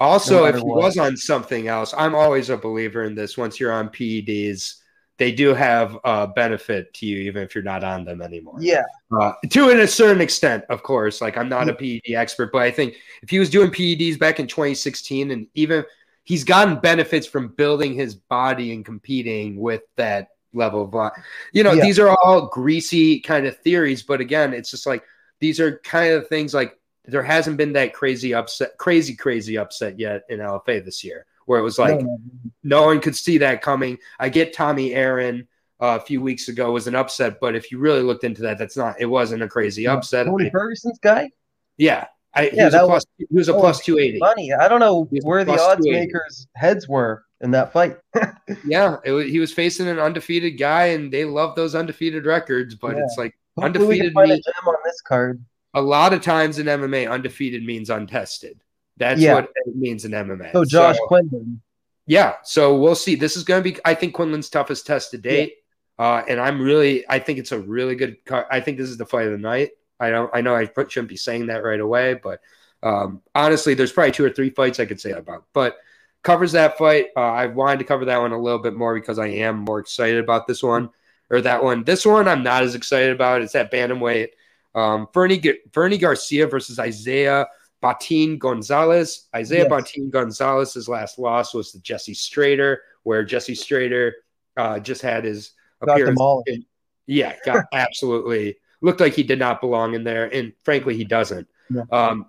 Also, 0.00 0.40
no 0.40 0.44
if 0.46 0.56
he 0.56 0.62
what. 0.62 0.82
was 0.82 0.98
on 0.98 1.16
something 1.16 1.68
else, 1.68 1.94
I'm 1.96 2.14
always 2.14 2.50
a 2.50 2.56
believer 2.56 3.04
in 3.04 3.14
this. 3.14 3.38
Once 3.38 3.58
you're 3.58 3.72
on 3.72 3.88
PEDs, 3.88 4.74
they 5.18 5.32
do 5.32 5.54
have 5.54 5.98
a 6.04 6.26
benefit 6.26 6.92
to 6.94 7.06
you 7.06 7.18
even 7.18 7.42
if 7.42 7.54
you're 7.54 7.64
not 7.64 7.84
on 7.84 8.04
them 8.04 8.22
anymore. 8.22 8.56
Yeah. 8.58 8.82
Uh, 9.16 9.32
to 9.50 9.70
a 9.70 9.86
certain 9.86 10.22
extent, 10.22 10.64
of 10.68 10.82
course. 10.82 11.20
Like 11.20 11.36
I'm 11.36 11.48
not 11.48 11.68
a 11.68 11.74
PED 11.74 12.14
expert, 12.14 12.50
but 12.52 12.62
I 12.62 12.70
think 12.70 12.94
if 13.22 13.30
he 13.30 13.38
was 13.38 13.50
doing 13.50 13.70
PEDs 13.70 14.18
back 14.18 14.40
in 14.40 14.46
2016 14.46 15.30
and 15.30 15.46
even 15.54 15.84
he's 16.24 16.44
gotten 16.44 16.80
benefits 16.80 17.26
from 17.26 17.48
building 17.48 17.94
his 17.94 18.14
body 18.14 18.72
and 18.72 18.84
competing 18.84 19.56
with 19.56 19.82
that 19.96 20.28
level 20.54 20.82
of 20.82 21.12
you 21.52 21.62
know, 21.62 21.72
yeah. 21.72 21.82
these 21.82 21.98
are 21.98 22.16
all 22.22 22.46
greasy 22.46 23.20
kind 23.20 23.46
of 23.46 23.56
theories, 23.58 24.02
but 24.02 24.20
again, 24.20 24.52
it's 24.52 24.70
just 24.70 24.86
like 24.86 25.02
these 25.40 25.60
are 25.60 25.78
kind 25.78 26.12
of 26.12 26.28
things 26.28 26.54
like 26.54 26.78
there 27.04 27.22
hasn't 27.22 27.56
been 27.56 27.72
that 27.72 27.92
crazy 27.92 28.32
upset 28.32 28.78
crazy 28.78 29.14
crazy 29.14 29.58
upset 29.58 29.98
yet 29.98 30.22
in 30.28 30.38
LFA 30.38 30.84
this 30.84 31.02
year 31.02 31.26
where 31.46 31.58
it 31.58 31.62
was 31.62 31.78
like 31.78 32.00
no, 32.00 32.18
no 32.62 32.82
one 32.86 33.00
could 33.00 33.16
see 33.16 33.38
that 33.38 33.62
coming. 33.62 33.98
I 34.18 34.28
get 34.28 34.52
Tommy 34.52 34.94
Aaron 34.94 35.48
uh, 35.80 35.98
a 36.00 36.04
few 36.04 36.20
weeks 36.20 36.48
ago 36.48 36.70
was 36.72 36.86
an 36.86 36.94
upset, 36.94 37.38
but 37.40 37.56
if 37.56 37.72
you 37.72 37.78
really 37.78 38.02
looked 38.02 38.24
into 38.24 38.42
that, 38.42 38.56
that's 38.56 38.76
not. 38.76 39.00
It 39.00 39.06
wasn't 39.06 39.42
a 39.42 39.48
crazy 39.48 39.86
upset. 39.86 40.26
Tony 40.26 40.48
Ferguson's 40.50 40.98
guy. 41.00 41.30
Yeah, 41.76 42.06
I, 42.34 42.44
yeah, 42.44 42.50
he 42.50 42.64
was, 42.64 42.74
a 42.74 42.78
plus, 42.78 42.88
was, 42.88 43.06
he 43.18 43.36
was 43.36 43.48
a 43.48 43.54
plus 43.54 43.84
two 43.84 43.98
eighty. 43.98 44.18
Funny, 44.18 44.52
I 44.52 44.68
don't 44.68 44.80
know 44.80 45.08
where 45.22 45.44
the 45.44 45.60
odds 45.60 45.84
makers' 45.84 46.46
heads 46.54 46.88
were 46.88 47.24
in 47.40 47.50
that 47.50 47.72
fight. 47.72 47.96
yeah, 48.64 48.96
was, 49.04 49.26
he 49.26 49.40
was 49.40 49.52
facing 49.52 49.88
an 49.88 49.98
undefeated 49.98 50.58
guy, 50.58 50.86
and 50.86 51.12
they 51.12 51.24
love 51.24 51.56
those 51.56 51.74
undefeated 51.74 52.24
records. 52.24 52.74
But 52.74 52.96
yeah. 52.96 53.02
it's 53.02 53.16
like 53.18 53.36
Hopefully 53.56 53.66
undefeated. 53.66 53.90
We 53.90 54.06
can 54.06 54.14
find 54.14 54.30
a 54.30 54.36
gem 54.36 54.68
on 54.68 54.76
this 54.84 55.00
card. 55.00 55.44
A 55.74 55.82
lot 55.82 56.12
of 56.12 56.22
times 56.22 56.58
in 56.58 56.66
MMA, 56.66 57.10
undefeated 57.10 57.64
means 57.64 57.90
untested. 57.90 58.62
That's 58.96 59.20
yeah. 59.20 59.34
what 59.34 59.44
it 59.54 59.76
means 59.76 60.04
in 60.04 60.12
MMA. 60.12 60.52
So 60.52 60.64
Josh 60.64 60.96
so, 60.96 61.06
Quinlan. 61.06 61.60
Yeah, 62.06 62.36
so 62.42 62.76
we'll 62.76 62.94
see. 62.94 63.14
This 63.14 63.36
is 63.36 63.44
going 63.44 63.62
to 63.62 63.70
be, 63.70 63.78
I 63.84 63.94
think, 63.94 64.14
Quinlan's 64.14 64.50
toughest 64.50 64.86
test 64.86 65.12
to 65.12 65.18
date, 65.18 65.54
yeah. 65.98 66.04
uh, 66.04 66.24
and 66.28 66.40
I'm 66.40 66.60
really, 66.60 67.04
I 67.08 67.18
think 67.18 67.38
it's 67.38 67.52
a 67.52 67.58
really 67.60 67.94
good. 67.94 68.24
Car- 68.24 68.48
I 68.50 68.60
think 68.60 68.76
this 68.78 68.90
is 68.90 68.96
the 68.96 69.06
fight 69.06 69.26
of 69.26 69.32
the 69.32 69.38
night. 69.38 69.70
I 70.00 70.10
don't, 70.10 70.30
I 70.34 70.40
know 70.40 70.54
I 70.54 70.68
shouldn't 70.88 71.08
be 71.08 71.16
saying 71.16 71.46
that 71.46 71.62
right 71.62 71.78
away, 71.78 72.14
but 72.14 72.40
um, 72.82 73.22
honestly, 73.34 73.74
there's 73.74 73.92
probably 73.92 74.12
two 74.12 74.24
or 74.24 74.30
three 74.30 74.50
fights 74.50 74.80
I 74.80 74.84
could 74.84 75.00
say 75.00 75.12
about. 75.12 75.44
But 75.52 75.76
covers 76.22 76.52
that 76.52 76.76
fight. 76.78 77.06
Uh, 77.16 77.20
I 77.20 77.46
wanted 77.46 77.78
to 77.78 77.84
cover 77.84 78.04
that 78.06 78.20
one 78.20 78.32
a 78.32 78.40
little 78.40 78.58
bit 78.58 78.74
more 78.74 78.94
because 78.94 79.18
I 79.18 79.28
am 79.28 79.58
more 79.58 79.78
excited 79.78 80.18
about 80.18 80.46
this 80.46 80.62
one 80.62 80.90
or 81.30 81.40
that 81.40 81.62
one. 81.62 81.84
This 81.84 82.04
one 82.04 82.28
I'm 82.28 82.42
not 82.42 82.62
as 82.62 82.74
excited 82.74 83.12
about. 83.12 83.42
It's 83.42 83.52
that 83.52 83.72
bantamweight 83.72 84.30
Um, 84.74 85.08
Fernie 85.12 85.42
Fernie 85.72 85.98
Garcia 85.98 86.46
versus 86.46 86.78
Isaiah 86.78 87.46
Batin 87.82 88.38
Gonzalez. 88.38 89.28
Isaiah 89.34 89.64
yes. 89.64 89.68
Batin 89.68 90.08
Gonzalez's 90.08 90.88
last 90.88 91.18
loss 91.18 91.52
was 91.52 91.72
to 91.72 91.82
Jesse 91.82 92.14
Strader, 92.14 92.78
where 93.02 93.24
Jesse 93.24 93.54
Strader 93.54 94.12
uh, 94.56 94.78
just 94.78 95.02
had 95.02 95.24
his 95.24 95.52
got 95.84 96.00
appearance. 96.00 96.20
In, 96.46 96.64
yeah, 97.06 97.34
got 97.44 97.66
absolutely 97.74 98.56
looked 98.80 99.00
like 99.00 99.14
he 99.14 99.22
did 99.22 99.38
not 99.38 99.60
belong 99.60 99.94
in 99.94 100.04
there, 100.04 100.32
and 100.32 100.52
frankly, 100.64 100.96
he 100.96 101.04
doesn't. 101.04 101.46
Yeah. 101.68 101.82
Um, 101.90 102.26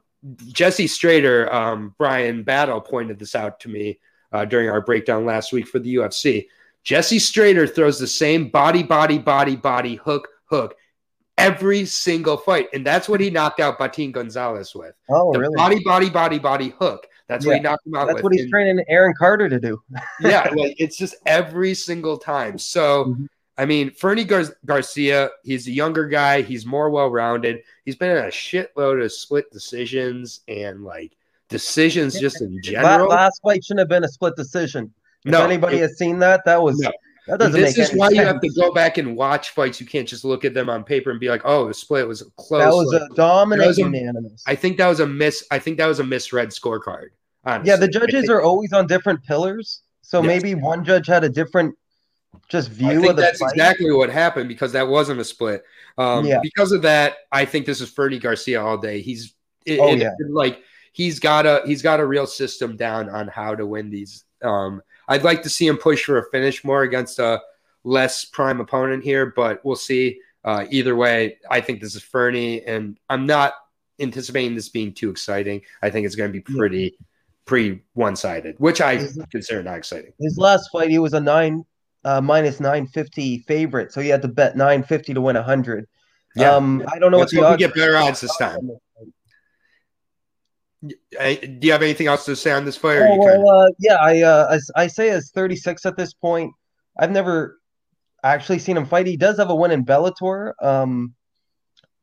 Jesse 0.48 0.88
Strader, 0.88 1.52
um, 1.54 1.94
Brian 1.98 2.44
Battle 2.44 2.82
pointed 2.82 3.20
this 3.20 3.36
out 3.36 3.60
to 3.62 3.70
me 3.70 4.00
uh, 4.32 4.46
during 4.46 4.70
our 4.70 4.82
breakdown 4.82 5.26
last 5.26 5.54
week 5.54 5.68
for 5.68 5.80
the 5.80 5.96
UFC. 5.96 6.48
Jesse 6.84 7.18
Strader 7.18 7.74
throws 7.74 8.00
the 8.00 8.08
same 8.08 8.50
body, 8.50 8.84
body, 8.84 9.18
body, 9.18 9.56
body, 9.56 9.96
hook, 9.96 10.28
hook 10.46 10.76
every 11.38 11.86
single 11.86 12.38
fight. 12.38 12.68
And 12.74 12.86
that's 12.86 13.10
what 13.10 13.20
he 13.20 13.30
knocked 13.30 13.60
out 13.60 13.80
Batin 13.80 14.12
Gonzalez 14.12 14.74
with. 14.76 14.96
Oh, 15.10 15.34
the 15.34 15.40
really? 15.40 15.56
Body, 15.56 15.84
body, 15.84 16.10
body, 16.10 16.40
body 16.40 16.70
hook. 16.80 17.08
That's 17.28 17.46
yeah. 17.46 17.50
what 17.50 17.58
he 17.58 17.64
knocked 17.64 17.88
him 17.88 17.96
out 17.96 18.06
that's 18.08 18.16
with. 18.16 18.24
what 18.24 18.34
he's 18.34 18.42
and, 18.44 18.52
training 18.52 18.86
Aaron 18.88 19.14
Carter 19.18 19.50
to 19.50 19.60
do. 19.60 19.82
yeah, 20.22 20.50
like 20.56 20.76
it's 20.78 20.98
just 20.98 21.16
every 21.26 21.74
single 21.74 22.18
time. 22.18 22.58
So, 22.58 23.06
mm-hmm. 23.06 23.26
I 23.58 23.66
mean, 23.66 23.92
Fernie 23.92 24.24
Gar- 24.24 24.56
Garcia, 24.66 25.30
he's 25.44 25.68
a 25.68 25.72
younger 25.72 26.08
guy. 26.08 26.42
He's 26.42 26.66
more 26.66 26.90
well 26.90 27.10
rounded. 27.10 27.62
He's 27.86 27.96
been 27.96 28.12
in 28.12 28.18
a 28.18 28.30
shitload 28.30 29.04
of 29.04 29.12
split 29.12 29.52
decisions 29.52 30.42
and 30.48 30.84
like 30.84 31.16
decisions 31.50 32.20
just 32.20 32.42
in 32.42 32.60
general. 32.64 33.10
Last 33.10 33.42
fight 33.44 33.64
shouldn't 33.64 33.80
have 33.80 33.90
been 33.90 34.04
a 34.04 34.10
split 34.10 34.36
decision. 34.36 34.92
If 35.26 35.32
no, 35.32 35.46
anybody 35.46 35.78
it, 35.78 35.82
has 35.82 35.98
seen 35.98 36.20
that, 36.20 36.44
that 36.46 36.62
was 36.62 36.80
no. 36.80 36.92
That 37.28 37.40
doesn't 37.40 37.60
this 37.60 37.78
is 37.78 37.92
why 37.94 38.08
sense. 38.08 38.20
you 38.20 38.26
have 38.26 38.42
to 38.42 38.50
go 38.50 38.74
back 38.74 38.98
and 38.98 39.16
watch 39.16 39.52
fights. 39.52 39.80
You 39.80 39.88
can't 39.88 40.08
just 40.08 40.26
look 40.26 40.44
at 40.44 40.54
them 40.54 40.70
on 40.70 40.84
paper 40.84 41.10
and 41.10 41.20
be 41.20 41.30
like, 41.30 41.42
"Oh, 41.46 41.68
the 41.68 41.74
split 41.74 42.08
was 42.08 42.22
close." 42.36 42.62
That 42.62 42.70
was 42.70 42.94
like, 42.94 43.10
a 43.10 43.16
dominant 43.16 43.78
unanimous. 43.78 44.44
I 44.46 44.56
think 44.56 44.78
that 44.78 44.88
was 44.88 45.00
a 45.00 45.08
miss. 45.08 45.46
I 45.50 45.60
think 45.60 45.78
that 45.78 45.88
was 45.88 46.00
a 46.00 46.04
misread 46.04 46.50
scorecard. 46.50 47.10
Honestly. 47.46 47.70
Yeah, 47.70 47.78
the 47.78 47.88
judges 47.88 48.30
are 48.30 48.42
always 48.42 48.74
on 48.74 48.88
different 48.88 49.24
pillars, 49.24 49.82
so 50.02 50.22
yes. 50.22 50.28
maybe 50.28 50.56
one 50.56 50.84
judge 50.84 51.08
had 51.08 51.24
a 51.24 51.30
different 51.30 51.76
just 52.50 52.70
view 52.70 53.10
of 53.10 53.16
the. 53.16 53.22
That's 53.22 53.40
fight. 53.40 53.52
exactly 53.52 53.92
what 53.92 54.10
happened 54.10 54.50
because 54.50 54.74
that 54.74 54.88
wasn't 54.88 55.20
a 55.20 55.26
split. 55.26 55.64
Um, 55.98 56.26
yeah. 56.26 56.40
Because 56.42 56.72
of 56.72 56.82
that, 56.82 57.16
I 57.32 57.46
think 57.46 57.66
this 57.66 57.80
is 57.82 57.90
Fernie 57.90 58.20
Garcia 58.20 58.62
all 58.62 58.78
day. 58.78 59.02
He's 59.02 59.34
it, 59.66 59.80
oh, 59.80 59.94
it, 59.94 60.00
yeah. 60.00 60.12
like 60.30 60.62
he's 60.92 61.20
got 61.20 61.46
a 61.46 61.62
he's 61.66 61.82
got 61.82 62.00
a 62.00 62.06
real 62.06 62.28
system 62.28 62.76
down 62.76 63.10
on 63.10 63.28
how 63.28 63.56
to 63.56 63.66
win 63.66 63.90
these. 63.90 64.26
Um, 64.42 64.82
I'd 65.08 65.24
like 65.24 65.44
to 65.44 65.50
see 65.50 65.68
him 65.68 65.78
push 65.78 66.06
for 66.06 66.18
a 66.18 66.30
finish 66.32 66.64
more 66.64 66.84
against 66.84 67.20
a 67.20 67.42
less 67.84 68.26
prime 68.26 68.60
opponent 68.62 69.04
here, 69.04 69.34
but 69.36 69.64
we'll 69.66 69.76
see. 69.76 70.20
Uh, 70.46 70.66
either 70.70 70.96
way, 70.96 71.38
I 71.50 71.62
think 71.62 71.80
this 71.80 71.96
is 71.96 72.04
Fernie, 72.04 72.64
and 72.66 73.00
I'm 73.10 73.26
not 73.26 73.54
anticipating 74.00 74.56
this 74.56 74.70
being 74.70 74.94
too 74.94 75.10
exciting. 75.10 75.62
I 75.82 75.90
think 75.90 76.06
it's 76.06 76.16
going 76.16 76.30
to 76.30 76.34
be 76.34 76.42
pretty, 76.42 76.98
pretty 77.46 77.82
one 77.94 78.16
sided, 78.16 78.56
which 78.58 78.82
I 78.82 78.96
his, 78.96 79.18
consider 79.32 79.64
not 79.64 79.78
exciting. 79.78 80.12
His 80.20 80.38
last 80.38 80.70
fight, 80.72 80.90
he 80.90 81.00
was 81.00 81.14
a 81.14 81.20
nine 81.22 81.66
uh, 82.04 82.20
minus 82.20 82.60
nine 82.60 82.88
fifty 82.88 83.40
favorite, 83.48 83.94
so 83.94 84.02
he 84.02 84.10
had 84.10 84.22
to 84.22 84.28
bet 84.28 84.58
nine 84.58 84.84
fifty 84.84 85.14
to 85.14 85.22
win 85.22 85.38
hundred. 85.38 85.88
Yeah. 86.36 86.56
Um, 86.56 86.84
I 86.92 87.00
don't 87.00 87.12
know 87.12 87.20
Let's 87.20 87.34
what 87.34 87.42
the 87.42 87.48
odds. 87.48 87.60
get 87.60 87.76
better 87.76 87.96
odds 87.96 88.20
this 88.20 88.36
time. 88.38 88.70
Do 90.86 90.96
you 91.62 91.72
have 91.72 91.82
anything 91.82 92.08
else 92.08 92.26
to 92.26 92.36
say 92.36 92.52
on 92.52 92.66
this 92.66 92.78
fight? 92.78 93.00
Oh, 93.02 93.18
well, 93.18 93.50
uh, 93.50 93.70
yeah, 93.80 93.96
I, 93.96 94.22
uh, 94.22 94.58
I, 94.76 94.84
I 94.84 94.88
say 94.88 95.10
it's 95.10 95.32
36 95.32 95.86
at 95.86 95.96
this 95.96 96.14
point. 96.14 96.54
I've 97.00 97.12
never 97.12 97.60
actually 98.24 98.60
seen 98.60 98.78
him 98.78 98.86
fight. 98.86 99.08
He 99.08 99.18
does 99.18 99.38
have 99.38 99.50
a 99.50 99.56
win 99.56 99.72
in 99.72 99.86
Bellator. 99.86 100.54
Um, 100.62 101.14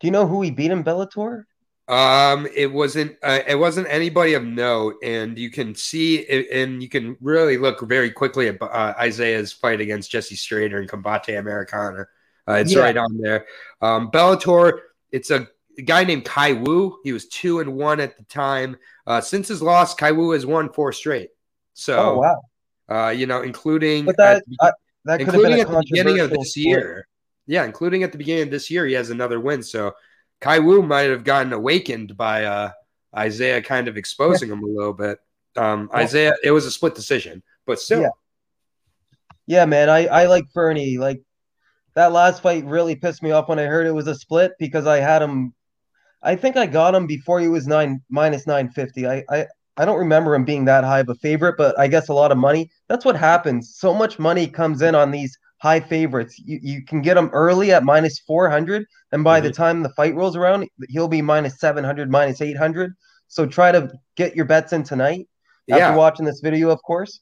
do 0.00 0.06
you 0.06 0.10
know 0.10 0.26
who 0.26 0.42
he 0.42 0.50
beat 0.50 0.70
in 0.70 0.82
Bellator? 0.82 1.44
Um, 1.88 2.46
it 2.54 2.72
wasn't 2.72 3.16
uh, 3.22 3.40
it 3.48 3.56
wasn't 3.56 3.88
anybody 3.90 4.34
of 4.34 4.44
note, 4.44 4.94
and 5.02 5.36
you 5.36 5.50
can 5.50 5.74
see 5.74 6.18
it, 6.18 6.48
and 6.52 6.80
you 6.80 6.88
can 6.88 7.16
really 7.20 7.58
look 7.58 7.80
very 7.80 8.12
quickly 8.12 8.46
at 8.46 8.62
uh, 8.62 8.94
Isaiah's 8.96 9.52
fight 9.52 9.80
against 9.80 10.10
Jesse 10.10 10.36
Strader 10.36 10.80
in 10.80 10.86
Combate 10.86 11.36
Americas. 11.36 12.06
Uh, 12.48 12.52
it's 12.52 12.72
yeah. 12.72 12.80
right 12.80 12.96
on 12.96 13.18
there. 13.18 13.44
Um, 13.82 14.10
Bellator, 14.10 14.78
it's 15.10 15.30
a 15.30 15.48
a 15.78 15.82
guy 15.82 16.04
named 16.04 16.24
Kai 16.24 16.52
Wu. 16.52 16.98
He 17.04 17.12
was 17.12 17.28
two 17.28 17.60
and 17.60 17.74
one 17.74 18.00
at 18.00 18.16
the 18.16 18.24
time. 18.24 18.76
Uh, 19.06 19.20
since 19.20 19.48
his 19.48 19.62
loss, 19.62 19.94
Kai 19.94 20.12
Wu 20.12 20.32
has 20.32 20.46
won 20.46 20.72
four 20.72 20.92
straight. 20.92 21.30
So, 21.74 21.98
oh, 21.98 22.18
wow. 22.18 22.42
Uh, 22.88 23.10
you 23.10 23.26
know, 23.26 23.42
including 23.42 24.04
but 24.04 24.16
that, 24.16 24.42
at, 24.62 24.74
that 25.04 25.20
including 25.20 25.60
at 25.60 25.68
the 25.68 25.84
beginning 25.88 26.20
of 26.20 26.30
this 26.30 26.52
sport. 26.54 26.66
year. 26.66 27.08
Yeah, 27.46 27.64
including 27.64 28.02
at 28.02 28.12
the 28.12 28.18
beginning 28.18 28.44
of 28.44 28.50
this 28.50 28.70
year, 28.70 28.86
he 28.86 28.94
has 28.94 29.10
another 29.10 29.40
win. 29.40 29.62
So 29.62 29.94
Kai 30.40 30.58
Wu 30.58 30.82
might 30.82 31.10
have 31.10 31.24
gotten 31.24 31.52
awakened 31.52 32.16
by 32.16 32.44
uh, 32.44 32.70
Isaiah 33.16 33.62
kind 33.62 33.88
of 33.88 33.96
exposing 33.96 34.48
yeah. 34.48 34.54
him 34.54 34.64
a 34.64 34.66
little 34.66 34.92
bit. 34.92 35.18
Um, 35.56 35.88
yeah. 35.92 35.98
Isaiah, 35.98 36.34
it 36.42 36.50
was 36.50 36.66
a 36.66 36.70
split 36.70 36.94
decision, 36.94 37.42
but 37.66 37.80
still. 37.80 38.02
Yeah, 38.02 38.08
yeah 39.46 39.64
man, 39.66 39.88
I, 39.88 40.06
I 40.06 40.26
like 40.26 40.44
Fernie. 40.52 40.98
Like 40.98 41.22
that 41.94 42.12
last 42.12 42.42
fight 42.42 42.64
really 42.64 42.96
pissed 42.96 43.22
me 43.22 43.30
off 43.30 43.48
when 43.48 43.58
I 43.58 43.64
heard 43.64 43.86
it 43.86 43.92
was 43.92 44.06
a 44.06 44.14
split 44.14 44.52
because 44.58 44.86
I 44.86 44.98
had 44.98 45.22
him 45.22 45.54
I 46.22 46.36
think 46.36 46.56
I 46.56 46.66
got 46.66 46.94
him 46.94 47.06
before 47.06 47.40
he 47.40 47.48
was 47.48 47.66
nine 47.66 48.02
minus 48.10 48.46
nine 48.46 48.70
fifty. 48.70 49.06
I, 49.06 49.24
I 49.30 49.46
I 49.76 49.84
don't 49.84 49.98
remember 49.98 50.34
him 50.34 50.44
being 50.44 50.66
that 50.66 50.84
high 50.84 51.00
of 51.00 51.08
a 51.08 51.14
favorite, 51.14 51.56
but 51.56 51.78
I 51.78 51.88
guess 51.88 52.08
a 52.08 52.14
lot 52.14 52.32
of 52.32 52.38
money. 52.38 52.70
That's 52.88 53.04
what 53.04 53.16
happens. 53.16 53.76
So 53.76 53.94
much 53.94 54.18
money 54.18 54.46
comes 54.46 54.82
in 54.82 54.94
on 54.94 55.10
these 55.10 55.36
high 55.58 55.80
favorites. 55.80 56.38
You 56.38 56.58
you 56.62 56.84
can 56.84 57.00
get 57.02 57.14
them 57.14 57.30
early 57.32 57.72
at 57.72 57.84
minus 57.84 58.18
four 58.18 58.50
hundred, 58.50 58.86
and 59.12 59.24
by 59.24 59.38
mm-hmm. 59.38 59.48
the 59.48 59.52
time 59.52 59.82
the 59.82 59.88
fight 59.90 60.14
rolls 60.14 60.36
around, 60.36 60.68
he'll 60.88 61.08
be 61.08 61.22
minus 61.22 61.58
seven 61.58 61.84
hundred, 61.84 62.10
minus 62.10 62.42
eight 62.42 62.56
hundred. 62.56 62.92
So 63.28 63.46
try 63.46 63.72
to 63.72 63.90
get 64.16 64.36
your 64.36 64.44
bets 64.44 64.72
in 64.72 64.82
tonight 64.82 65.28
after 65.70 65.78
yeah. 65.78 65.94
watching 65.94 66.26
this 66.26 66.40
video, 66.40 66.70
of 66.70 66.82
course. 66.82 67.20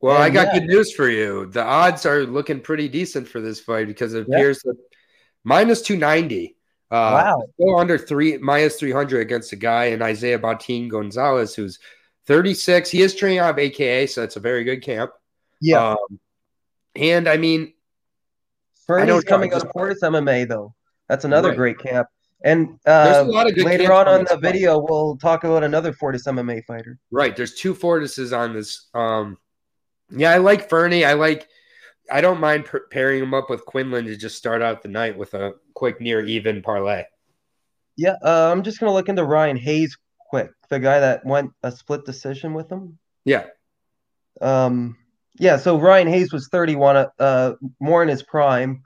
Well, 0.00 0.14
and 0.14 0.24
I 0.24 0.30
got 0.30 0.54
yeah. 0.54 0.60
good 0.60 0.68
news 0.68 0.92
for 0.92 1.08
you. 1.08 1.46
The 1.46 1.62
odds 1.62 2.06
are 2.06 2.24
looking 2.24 2.60
pretty 2.60 2.88
decent 2.88 3.28
for 3.28 3.40
this 3.40 3.60
fight 3.60 3.86
because 3.86 4.14
it 4.14 4.22
appears 4.22 4.62
yeah. 4.64 4.72
that 4.72 4.78
minus 5.44 5.82
290 5.82 6.56
uh, 6.90 7.22
wow. 7.36 7.42
Still 7.54 7.78
under 7.78 7.98
three 7.98 8.38
minus 8.38 8.76
300 8.76 9.20
against 9.20 9.52
a 9.52 9.56
guy 9.56 9.86
in 9.86 10.02
Isaiah 10.02 10.38
Batin 10.38 10.88
Gonzalez, 10.88 11.54
who's 11.54 11.78
36. 12.26 12.90
He 12.90 13.02
is 13.02 13.14
training 13.14 13.38
out 13.38 13.50
of 13.50 13.58
AKA, 13.58 14.06
so 14.06 14.22
it's 14.22 14.36
a 14.36 14.40
very 14.40 14.64
good 14.64 14.82
camp. 14.82 15.12
Yeah. 15.60 15.90
Um, 15.90 16.20
and 16.96 17.28
I 17.28 17.36
mean, 17.36 17.72
Fernie's 18.86 19.24
coming 19.24 19.52
out 19.52 19.64
of 19.64 19.70
Fortis 19.72 20.02
MMA, 20.02 20.48
though. 20.48 20.74
That's 21.08 21.24
another 21.24 21.50
right. 21.50 21.56
great 21.56 21.78
camp. 21.78 22.08
And 22.42 22.78
uh, 22.86 23.24
later 23.28 23.92
on 23.92 24.08
on 24.08 24.24
the 24.24 24.36
video, 24.36 24.78
we'll 24.78 25.16
talk 25.16 25.44
about 25.44 25.62
another 25.62 25.92
Fortis 25.92 26.26
MMA 26.26 26.64
fighter. 26.64 26.98
Right. 27.10 27.36
There's 27.36 27.54
two 27.54 27.74
Fortises 27.74 28.32
on 28.32 28.54
this. 28.54 28.88
Um, 28.94 29.36
yeah, 30.10 30.32
I 30.32 30.38
like 30.38 30.68
Fernie. 30.68 31.04
I 31.04 31.12
like 31.12 31.48
I 32.10 32.20
don't 32.20 32.40
mind 32.40 32.68
pairing 32.90 33.22
him 33.22 33.34
up 33.34 33.50
with 33.50 33.64
Quinlan 33.64 34.06
to 34.06 34.16
just 34.16 34.36
start 34.36 34.62
out 34.62 34.82
the 34.82 34.88
night 34.88 35.16
with 35.16 35.34
a 35.34 35.54
quick 35.74 36.00
near 36.00 36.24
even 36.24 36.62
parlay. 36.62 37.04
Yeah, 37.96 38.16
uh, 38.24 38.50
I'm 38.50 38.62
just 38.62 38.80
gonna 38.80 38.92
look 38.92 39.08
into 39.08 39.24
Ryan 39.24 39.56
Hayes 39.56 39.96
quick, 40.18 40.50
the 40.68 40.78
guy 40.78 41.00
that 41.00 41.24
went 41.24 41.52
a 41.62 41.72
split 41.72 42.04
decision 42.04 42.54
with 42.54 42.70
him. 42.70 42.98
Yeah. 43.24 43.46
Um. 44.40 44.96
Yeah. 45.38 45.56
So 45.56 45.78
Ryan 45.78 46.08
Hayes 46.08 46.32
was 46.32 46.48
31, 46.48 47.06
uh, 47.18 47.52
more 47.80 48.02
in 48.02 48.08
his 48.08 48.22
prime. 48.22 48.82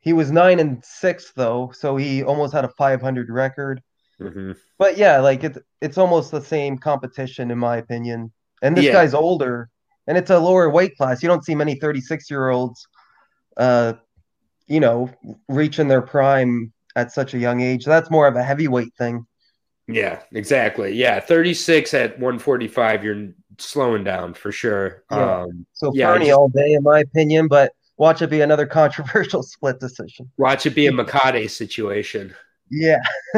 He 0.00 0.12
was 0.12 0.32
nine 0.32 0.58
and 0.58 0.82
six 0.84 1.32
though, 1.36 1.72
so 1.74 1.96
he 1.96 2.22
almost 2.22 2.54
had 2.54 2.64
a 2.64 2.70
500 2.70 3.30
record. 3.30 3.82
Mm-hmm. 4.20 4.52
But 4.78 4.98
yeah, 4.98 5.18
like 5.20 5.44
it's 5.44 5.58
it's 5.80 5.98
almost 5.98 6.30
the 6.30 6.40
same 6.40 6.78
competition 6.78 7.50
in 7.50 7.58
my 7.58 7.76
opinion. 7.76 8.32
And 8.62 8.76
this 8.76 8.86
yeah. 8.86 8.92
guy's 8.92 9.14
older, 9.14 9.70
and 10.10 10.18
it's 10.18 10.28
a 10.28 10.38
lower 10.40 10.68
weight 10.68 10.96
class. 10.96 11.22
You 11.22 11.28
don't 11.28 11.44
see 11.44 11.54
many 11.54 11.76
36 11.76 12.28
year 12.28 12.48
olds, 12.48 12.88
uh, 13.56 13.92
you 14.66 14.80
know, 14.80 15.08
reaching 15.48 15.86
their 15.86 16.02
prime 16.02 16.72
at 16.96 17.12
such 17.12 17.32
a 17.32 17.38
young 17.38 17.60
age. 17.60 17.84
That's 17.84 18.10
more 18.10 18.26
of 18.26 18.34
a 18.34 18.42
heavyweight 18.42 18.92
thing. 18.98 19.24
Yeah, 19.86 20.18
exactly. 20.32 20.92
Yeah, 20.94 21.20
36 21.20 21.94
at 21.94 22.10
145, 22.18 23.04
you're 23.04 23.28
slowing 23.58 24.02
down 24.02 24.34
for 24.34 24.50
sure. 24.50 25.04
Yeah. 25.12 25.42
Um, 25.42 25.64
so 25.74 25.92
yeah, 25.94 26.12
Fernie 26.12 26.26
just, 26.26 26.38
all 26.38 26.48
day, 26.48 26.72
in 26.72 26.82
my 26.82 26.98
opinion, 26.98 27.46
but 27.46 27.72
watch 27.96 28.20
it 28.20 28.30
be 28.30 28.40
another 28.40 28.66
controversial 28.80 29.44
split 29.44 29.78
decision. 29.78 30.28
Watch 30.38 30.66
it 30.66 30.74
be 30.74 30.88
a 30.88 30.92
Makade 30.92 31.48
situation. 31.50 32.34
Yeah. 32.68 32.98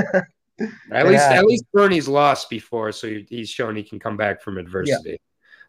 at 0.91 1.07
least, 1.07 1.23
at 1.23 1.45
least 1.45 1.65
Fernie's 1.71 2.09
lost 2.09 2.49
before, 2.49 2.93
so 2.93 3.09
he's 3.29 3.51
shown 3.51 3.77
he 3.77 3.83
can 3.83 3.99
come 3.99 4.17
back 4.17 4.41
from 4.41 4.57
adversity. 4.57 5.21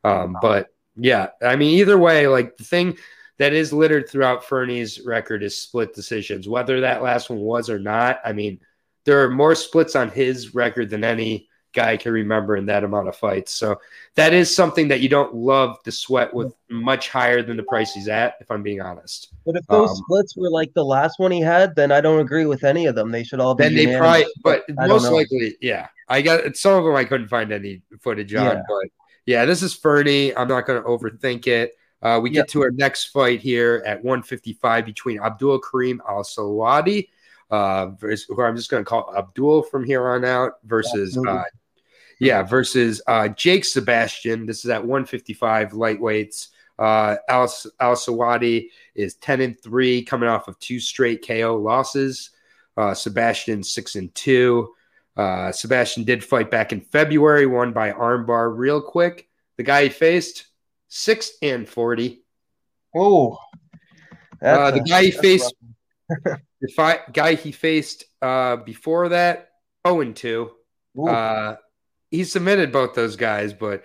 Yeah. 0.05 0.22
Um, 0.22 0.38
but 0.41 0.69
yeah, 0.95 1.27
I 1.41 1.55
mean, 1.55 1.79
either 1.79 1.97
way, 1.97 2.27
like 2.27 2.57
the 2.57 2.63
thing 2.63 2.97
that 3.39 3.53
is 3.53 3.73
littered 3.73 4.09
throughout 4.09 4.45
Fernie's 4.45 5.01
record 5.01 5.43
is 5.43 5.57
split 5.57 5.93
decisions. 5.93 6.47
Whether 6.47 6.81
that 6.81 7.01
last 7.01 7.29
one 7.29 7.39
was 7.39 7.69
or 7.69 7.79
not, 7.79 8.19
I 8.23 8.33
mean, 8.33 8.59
there 9.05 9.23
are 9.23 9.29
more 9.29 9.55
splits 9.55 9.95
on 9.95 10.09
his 10.09 10.53
record 10.53 10.89
than 10.89 11.03
any 11.03 11.50
guy 11.73 11.97
can 11.97 12.13
remember 12.13 12.55
in 12.55 12.67
that 12.67 12.83
amount 12.83 13.07
of 13.07 13.15
fights. 13.15 13.51
So 13.51 13.79
that 14.15 14.31
is 14.31 14.55
something 14.55 14.88
that 14.89 15.01
you 15.01 15.09
don't 15.09 15.33
love 15.33 15.81
to 15.83 15.91
sweat 15.91 16.33
with 16.33 16.53
much 16.69 17.09
higher 17.09 17.41
than 17.41 17.57
the 17.57 17.63
price 17.63 17.93
he's 17.93 18.07
at, 18.07 18.35
if 18.39 18.50
I'm 18.51 18.62
being 18.62 18.79
honest. 18.79 19.33
But 19.45 19.55
if 19.55 19.65
those 19.67 19.89
um, 19.89 19.95
splits 19.95 20.38
were 20.38 20.51
like 20.51 20.71
the 20.75 20.85
last 20.85 21.19
one 21.19 21.31
he 21.31 21.41
had, 21.41 21.75
then 21.75 21.91
I 21.91 22.00
don't 22.00 22.19
agree 22.19 22.45
with 22.45 22.63
any 22.63 22.85
of 22.85 22.95
them. 22.95 23.12
They 23.12 23.23
should 23.23 23.39
all 23.39 23.55
be. 23.55 23.63
Then 23.63 23.75
they 23.75 23.97
probably, 23.97 24.25
but 24.43 24.63
most 24.69 25.12
likely, 25.12 25.55
yeah. 25.62 25.88
I 26.07 26.21
got 26.21 26.55
some 26.55 26.77
of 26.77 26.83
them. 26.83 26.95
I 26.95 27.05
couldn't 27.05 27.27
find 27.27 27.51
any 27.51 27.81
footage 28.01 28.35
on, 28.35 28.45
yeah. 28.45 28.62
but 28.67 28.89
yeah, 29.25 29.45
this 29.45 29.63
is 29.63 29.73
Fernie. 29.73 30.35
I'm 30.35 30.47
not 30.47 30.65
going 30.65 30.81
to 30.81 30.87
overthink 30.87 31.47
it. 31.47 31.73
Uh, 32.01 32.19
we 32.21 32.29
get 32.29 32.49
to 32.49 32.61
our 32.61 32.71
next 32.71 33.05
fight 33.05 33.39
here 33.39 33.81
at 33.85 34.03
155 34.03 34.85
between 34.85 35.21
Abdul 35.21 35.59
Karim 35.59 36.01
Al 36.07 36.23
Selwady, 36.23 37.07
uh, 37.49 37.91
who 38.01 38.41
I'm 38.41 38.57
just 38.57 38.69
going 38.69 38.83
to 38.83 38.89
call 38.89 39.13
Abdul 39.15 39.63
from 39.63 39.85
here 39.85 40.09
on 40.09 40.25
out, 40.25 40.55
versus 40.65 41.17
uh, 41.17 41.43
yeah, 42.19 42.43
versus 42.43 43.01
uh, 43.07 43.29
Jake 43.29 43.63
Sebastian. 43.63 44.45
This 44.45 44.65
is 44.65 44.69
at 44.69 44.81
155 44.81 45.71
lightweights. 45.71 46.49
Uh, 46.77 47.15
Al 47.29 47.53
Al 47.79 47.95
Selwady 47.95 48.67
is 48.95 49.15
10 49.15 49.39
and 49.39 49.59
three, 49.61 50.03
coming 50.03 50.27
off 50.27 50.49
of 50.49 50.59
two 50.59 50.81
straight 50.81 51.25
KO 51.25 51.55
losses. 51.55 52.31
Uh, 52.75 52.93
Sebastian 52.93 53.63
six 53.63 53.95
and 53.95 54.13
two. 54.13 54.73
Uh, 55.15 55.51
Sebastian 55.51 56.03
did 56.03 56.24
fight 56.24 56.50
back 56.50 56.74
in 56.74 56.82
February, 56.82 57.46
won 57.46 57.72
by 57.72 57.91
armbar 57.91 58.55
real 58.55 58.82
quick. 58.82 59.27
The 59.58 59.63
guy 59.63 59.84
he 59.84 59.89
faced 59.89 60.48
six 60.88 61.32
and 61.41 61.67
forty. 61.67 62.24
Oh, 62.96 63.38
uh, 64.41 64.72
the 64.72 64.82
guy 64.82 65.05
he 65.05 65.12
faced, 65.12 65.53
the 66.10 66.67
fi- 66.75 67.01
guy 67.12 67.36
he 67.36 67.51
faced 67.51 68.05
uh, 68.22 68.58
before 68.58 69.10
that, 69.10 69.50
zero 69.88 69.98
oh 69.98 70.01
and 70.01 70.15
two. 70.15 70.51
Uh, 71.08 71.55
he 72.12 72.24
submitted 72.24 72.72
both 72.72 72.93
those 72.93 73.15
guys, 73.15 73.53
but 73.53 73.84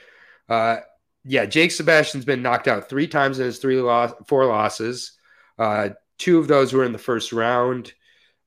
uh, 0.49 0.79
yeah, 1.25 1.47
Jake 1.47 1.71
Sebastian's 1.73 2.25
been 2.25 2.43
knocked 2.43 2.69
out 2.69 2.89
three 2.89 3.07
times 3.07 3.39
in 3.39 3.47
his 3.47 3.59
three 3.59 3.81
loss, 3.81 4.13
four 4.27 4.47
losses. 4.47 5.13
Uh, 5.59 5.91
two 6.19 6.39
of 6.39 6.49
those 6.49 6.73
were 6.73 6.85
in 6.85 6.93
the 6.93 6.99
first 6.99 7.33
round. 7.33 7.93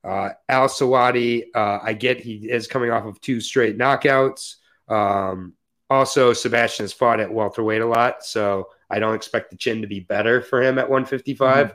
Uh, 0.03 0.29
Al 0.49 0.67
Selwady, 0.67 1.45
uh, 1.53 1.79
I 1.83 1.93
get 1.93 2.19
he 2.19 2.49
is 2.49 2.67
coming 2.67 2.91
off 2.91 3.05
of 3.05 3.21
two 3.21 3.39
straight 3.39 3.77
knockouts. 3.77 4.55
Um, 4.87 5.53
also, 5.89 6.33
Sebastian 6.33 6.85
has 6.85 6.93
fought 6.93 7.19
at 7.19 7.31
welterweight 7.31 7.81
a 7.81 7.85
lot, 7.85 8.23
so 8.23 8.69
I 8.89 8.99
don't 8.99 9.15
expect 9.15 9.51
the 9.51 9.57
chin 9.57 9.81
to 9.81 9.87
be 9.87 9.99
better 9.99 10.41
for 10.41 10.61
him 10.61 10.79
at 10.79 10.89
155. 10.89 11.73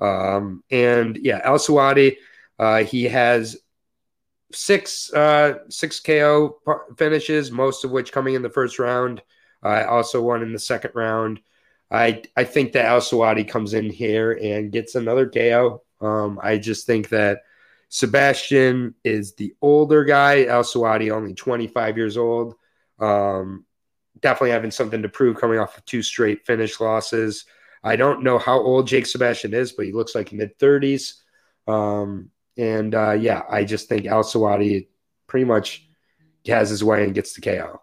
Mm-hmm. 0.00 0.04
Um, 0.04 0.64
and 0.70 1.16
yeah, 1.16 1.40
Al 1.44 1.58
Selwady, 1.58 2.16
uh, 2.58 2.84
he 2.84 3.04
has 3.04 3.58
six 4.52 5.12
uh, 5.12 5.58
six 5.68 6.00
KO 6.00 6.58
finishes, 6.96 7.50
most 7.50 7.84
of 7.84 7.90
which 7.90 8.12
coming 8.12 8.34
in 8.34 8.42
the 8.42 8.50
first 8.50 8.78
round. 8.78 9.22
I 9.62 9.82
uh, 9.82 9.90
also 9.90 10.22
one 10.22 10.42
in 10.42 10.52
the 10.52 10.58
second 10.58 10.92
round. 10.94 11.40
I 11.90 12.22
I 12.36 12.44
think 12.44 12.72
that 12.72 12.86
Al 12.86 13.00
Selwady 13.00 13.46
comes 13.46 13.74
in 13.74 13.90
here 13.90 14.32
and 14.32 14.72
gets 14.72 14.94
another 14.94 15.28
KO. 15.28 15.82
Um, 16.00 16.40
I 16.42 16.58
just 16.58 16.86
think 16.86 17.10
that 17.10 17.42
Sebastian 17.90 18.94
is 19.04 19.34
the 19.34 19.52
older 19.60 20.04
guy. 20.04 20.44
Al 20.46 20.62
Selwady 20.62 21.10
only 21.10 21.34
25 21.34 21.96
years 21.96 22.16
old. 22.16 22.54
Um, 23.00 23.66
definitely 24.20 24.52
having 24.52 24.70
something 24.70 25.02
to 25.02 25.08
prove 25.08 25.36
coming 25.36 25.58
off 25.58 25.76
of 25.76 25.84
two 25.84 26.02
straight 26.02 26.46
finish 26.46 26.80
losses. 26.80 27.44
I 27.82 27.96
don't 27.96 28.22
know 28.22 28.38
how 28.38 28.60
old 28.60 28.86
Jake 28.86 29.06
Sebastian 29.06 29.54
is, 29.54 29.72
but 29.72 29.86
he 29.86 29.92
looks 29.92 30.14
like 30.14 30.32
mid 30.32 30.56
30s. 30.58 31.14
Um, 31.66 32.30
and 32.56 32.94
uh, 32.94 33.12
yeah, 33.12 33.42
I 33.50 33.64
just 33.64 33.88
think 33.88 34.06
Al 34.06 34.22
Selwady 34.22 34.86
pretty 35.26 35.44
much 35.44 35.88
has 36.46 36.70
his 36.70 36.84
way 36.84 37.04
and 37.04 37.14
gets 37.14 37.32
the 37.32 37.40
KO. 37.40 37.80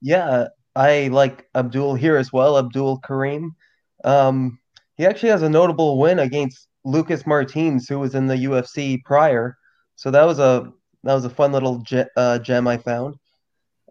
Yeah, 0.00 0.48
I 0.76 1.08
like 1.08 1.48
Abdul 1.56 1.96
here 1.96 2.16
as 2.16 2.32
well, 2.32 2.56
Abdul 2.56 2.98
Karim. 2.98 3.56
Um, 4.04 4.60
he 4.96 5.06
actually 5.06 5.30
has 5.30 5.42
a 5.42 5.50
notable 5.50 5.98
win 5.98 6.20
against 6.20 6.68
Lucas 6.88 7.26
Martins, 7.26 7.88
who 7.88 7.98
was 7.98 8.14
in 8.14 8.26
the 8.26 8.36
UFC 8.36 9.02
prior. 9.04 9.56
So 9.96 10.10
that 10.10 10.24
was 10.24 10.38
a 10.38 10.72
that 11.04 11.14
was 11.14 11.24
a 11.24 11.30
fun 11.30 11.52
little 11.52 11.78
ge- 11.78 12.10
uh, 12.16 12.38
gem 12.38 12.66
I 12.66 12.78
found. 12.78 13.16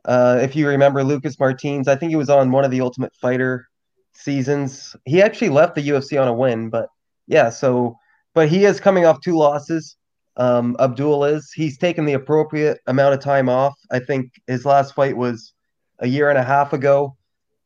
Uh, 0.04 0.40
if 0.42 0.56
you 0.56 0.68
remember 0.68 1.04
Lucas 1.04 1.40
Martins, 1.40 1.88
I 1.88 1.96
think 1.96 2.10
he 2.10 2.16
was 2.16 2.30
on 2.30 2.52
one 2.52 2.66
of 2.66 2.72
the 2.72 2.82
Ultimate 2.82 3.14
Fighter 3.16 3.68
seasons. 4.14 4.96
He 5.06 5.22
actually 5.22 5.50
left 5.50 5.76
the 5.76 5.88
UFC 5.88 6.20
on 6.22 6.28
a 6.28 6.34
win, 6.34 6.70
but 6.70 6.90
yeah, 7.28 7.50
so 7.50 7.98
but 8.34 8.50
he 8.50 8.66
is 8.66 8.80
coming 8.80 9.06
off 9.06 9.22
two 9.22 9.38
losses. 9.38 9.96
Um, 10.38 10.76
Abdul 10.80 11.26
is. 11.26 11.52
He's 11.52 11.78
taken 11.78 12.06
the 12.06 12.14
appropriate 12.14 12.80
amount 12.88 13.16
of 13.16 13.20
time 13.20 13.50
off. 13.50 13.74
I 13.92 14.00
think 14.00 14.32
his 14.48 14.66
last 14.66 14.94
fight 14.96 15.18
was 15.18 15.54
a 16.00 16.08
year 16.08 16.30
and 16.30 16.38
a 16.38 16.44
half 16.44 16.74
ago. 16.74 17.16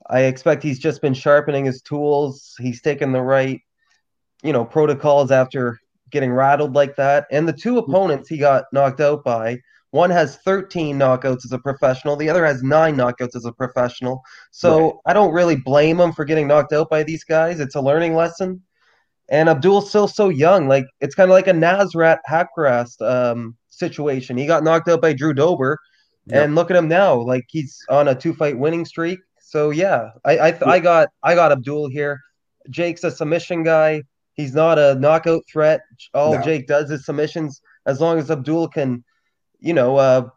I 0.09 0.21
expect 0.21 0.63
he's 0.63 0.79
just 0.79 1.01
been 1.01 1.13
sharpening 1.13 1.65
his 1.65 1.81
tools. 1.81 2.55
He's 2.59 2.81
taken 2.81 3.11
the 3.11 3.21
right, 3.21 3.61
you 4.43 4.53
know, 4.53 4.65
protocols 4.65 5.31
after 5.31 5.79
getting 6.11 6.31
rattled 6.31 6.73
like 6.73 6.95
that. 6.97 7.25
And 7.31 7.47
the 7.47 7.53
two 7.53 7.77
opponents 7.77 8.29
he 8.29 8.37
got 8.37 8.65
knocked 8.71 8.99
out 8.99 9.23
by 9.23 9.59
one 9.91 10.09
has 10.09 10.37
13 10.37 10.97
knockouts 10.97 11.45
as 11.45 11.51
a 11.51 11.59
professional, 11.59 12.15
the 12.15 12.29
other 12.29 12.45
has 12.45 12.63
nine 12.63 12.95
knockouts 12.95 13.35
as 13.35 13.45
a 13.45 13.51
professional. 13.51 14.21
So 14.51 14.83
right. 14.83 14.93
I 15.07 15.13
don't 15.13 15.33
really 15.33 15.57
blame 15.57 15.99
him 15.99 16.13
for 16.13 16.25
getting 16.25 16.47
knocked 16.47 16.73
out 16.73 16.89
by 16.89 17.03
these 17.03 17.25
guys. 17.25 17.59
It's 17.59 17.75
a 17.75 17.81
learning 17.81 18.15
lesson. 18.15 18.61
And 19.29 19.49
Abdul's 19.49 19.89
still 19.89 20.07
so 20.07 20.29
young. 20.29 20.67
Like 20.67 20.85
it's 21.01 21.15
kind 21.15 21.29
of 21.29 21.33
like 21.33 21.47
a 21.47 21.53
Nasrat 21.53 22.19
Haqparast 22.29 23.01
um, 23.01 23.55
situation. 23.69 24.37
He 24.37 24.45
got 24.45 24.63
knocked 24.63 24.87
out 24.87 25.01
by 25.01 25.13
Drew 25.13 25.33
Dober, 25.33 25.77
yep. 26.25 26.43
and 26.43 26.55
look 26.55 26.69
at 26.69 26.77
him 26.77 26.89
now. 26.89 27.15
Like 27.15 27.45
he's 27.47 27.77
on 27.89 28.09
a 28.09 28.15
two 28.15 28.33
fight 28.33 28.57
winning 28.57 28.83
streak. 28.83 29.19
So 29.39 29.69
yeah, 29.69 30.09
I 30.25 30.37
I, 30.37 30.59
I 30.65 30.79
got 30.79 31.09
I 31.23 31.35
got 31.35 31.53
Abdul 31.53 31.87
here. 31.87 32.19
Jake's 32.69 33.05
a 33.05 33.11
submission 33.11 33.63
guy. 33.63 34.03
He's 34.41 34.53
not 34.53 34.79
a 34.79 34.95
knockout 34.95 35.43
threat. 35.51 35.81
All 36.13 36.35
no. 36.35 36.41
Jake 36.41 36.67
does 36.67 36.91
is 36.91 37.05
submissions. 37.05 37.61
As 37.85 37.99
long 38.01 38.19
as 38.19 38.29
Abdul 38.29 38.67
can 38.67 39.03
you 39.61 39.73
know, 39.73 39.95
uh, 39.95 40.27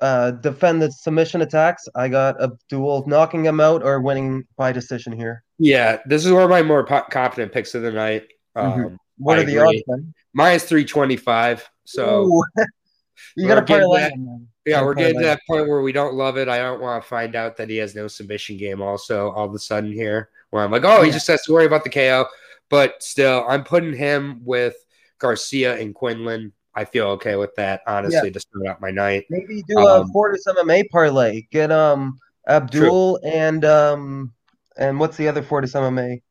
uh, 0.00 0.32
defend 0.32 0.82
the 0.82 0.90
submission 0.90 1.42
attacks. 1.42 1.86
I 1.94 2.08
got 2.08 2.42
Abdul 2.42 3.04
knocking 3.06 3.44
him 3.44 3.60
out 3.60 3.84
or 3.84 4.00
winning 4.00 4.44
by 4.56 4.72
decision 4.72 5.12
here. 5.12 5.44
Yeah, 5.58 5.98
this 6.06 6.24
is 6.24 6.32
one 6.32 6.42
of 6.42 6.50
my 6.50 6.62
more 6.62 6.84
po- 6.84 7.04
confident 7.10 7.52
picks 7.52 7.74
of 7.74 7.82
the 7.82 7.92
night. 7.92 8.26
Mm-hmm. 8.56 8.86
Um, 8.86 8.98
what 9.18 9.38
I 9.38 9.42
are 9.42 9.44
the 9.44 9.58
odds? 9.58 9.82
Then? 9.86 10.14
Minus 10.32 10.64
three 10.64 10.84
twenty 10.84 11.16
five. 11.16 11.68
So 11.84 12.42
you 13.36 13.46
got 13.46 13.56
to 13.56 13.62
parlay. 13.62 14.00
That, 14.00 14.46
yeah, 14.64 14.82
we're 14.82 14.94
getting 14.94 15.18
to 15.18 15.24
that 15.24 15.40
point 15.48 15.68
where 15.68 15.82
we 15.82 15.92
don't 15.92 16.14
love 16.14 16.38
it. 16.38 16.48
I 16.48 16.58
don't 16.58 16.80
want 16.80 17.02
to 17.02 17.08
find 17.08 17.34
out 17.34 17.56
that 17.58 17.68
he 17.68 17.76
has 17.76 17.94
no 17.94 18.08
submission 18.08 18.56
game. 18.56 18.80
Also, 18.80 19.30
all 19.32 19.46
of 19.46 19.54
a 19.54 19.58
sudden 19.58 19.92
here, 19.92 20.30
where 20.50 20.64
I'm 20.64 20.70
like, 20.70 20.84
oh, 20.84 21.02
he 21.02 21.08
yeah. 21.08 21.14
just 21.14 21.26
has 21.26 21.42
to 21.42 21.52
worry 21.52 21.66
about 21.66 21.84
the 21.84 21.90
KO. 21.90 22.26
But 22.70 23.02
still, 23.02 23.44
I'm 23.48 23.64
putting 23.64 23.94
him 23.94 24.40
with 24.44 24.76
Garcia 25.18 25.76
and 25.76 25.94
Quinlan. 25.94 26.52
I 26.74 26.84
feel 26.84 27.08
okay 27.08 27.36
with 27.36 27.54
that, 27.56 27.82
honestly, 27.86 28.28
yeah. 28.28 28.32
to 28.32 28.40
start 28.40 28.66
out 28.68 28.80
my 28.80 28.90
night. 28.90 29.26
Maybe 29.28 29.62
do 29.68 29.78
a 29.78 30.00
um, 30.00 30.12
Fortis 30.12 30.46
MMA 30.46 30.88
parlay. 30.88 31.42
Get 31.50 31.72
um 31.72 32.18
Abdul 32.48 33.18
true. 33.18 33.30
and 33.30 33.64
um 33.64 34.32
and 34.76 34.98
what's 34.98 35.16
the 35.16 35.28
other 35.28 35.42
Fortis 35.42 35.72
MMA? 35.72 36.22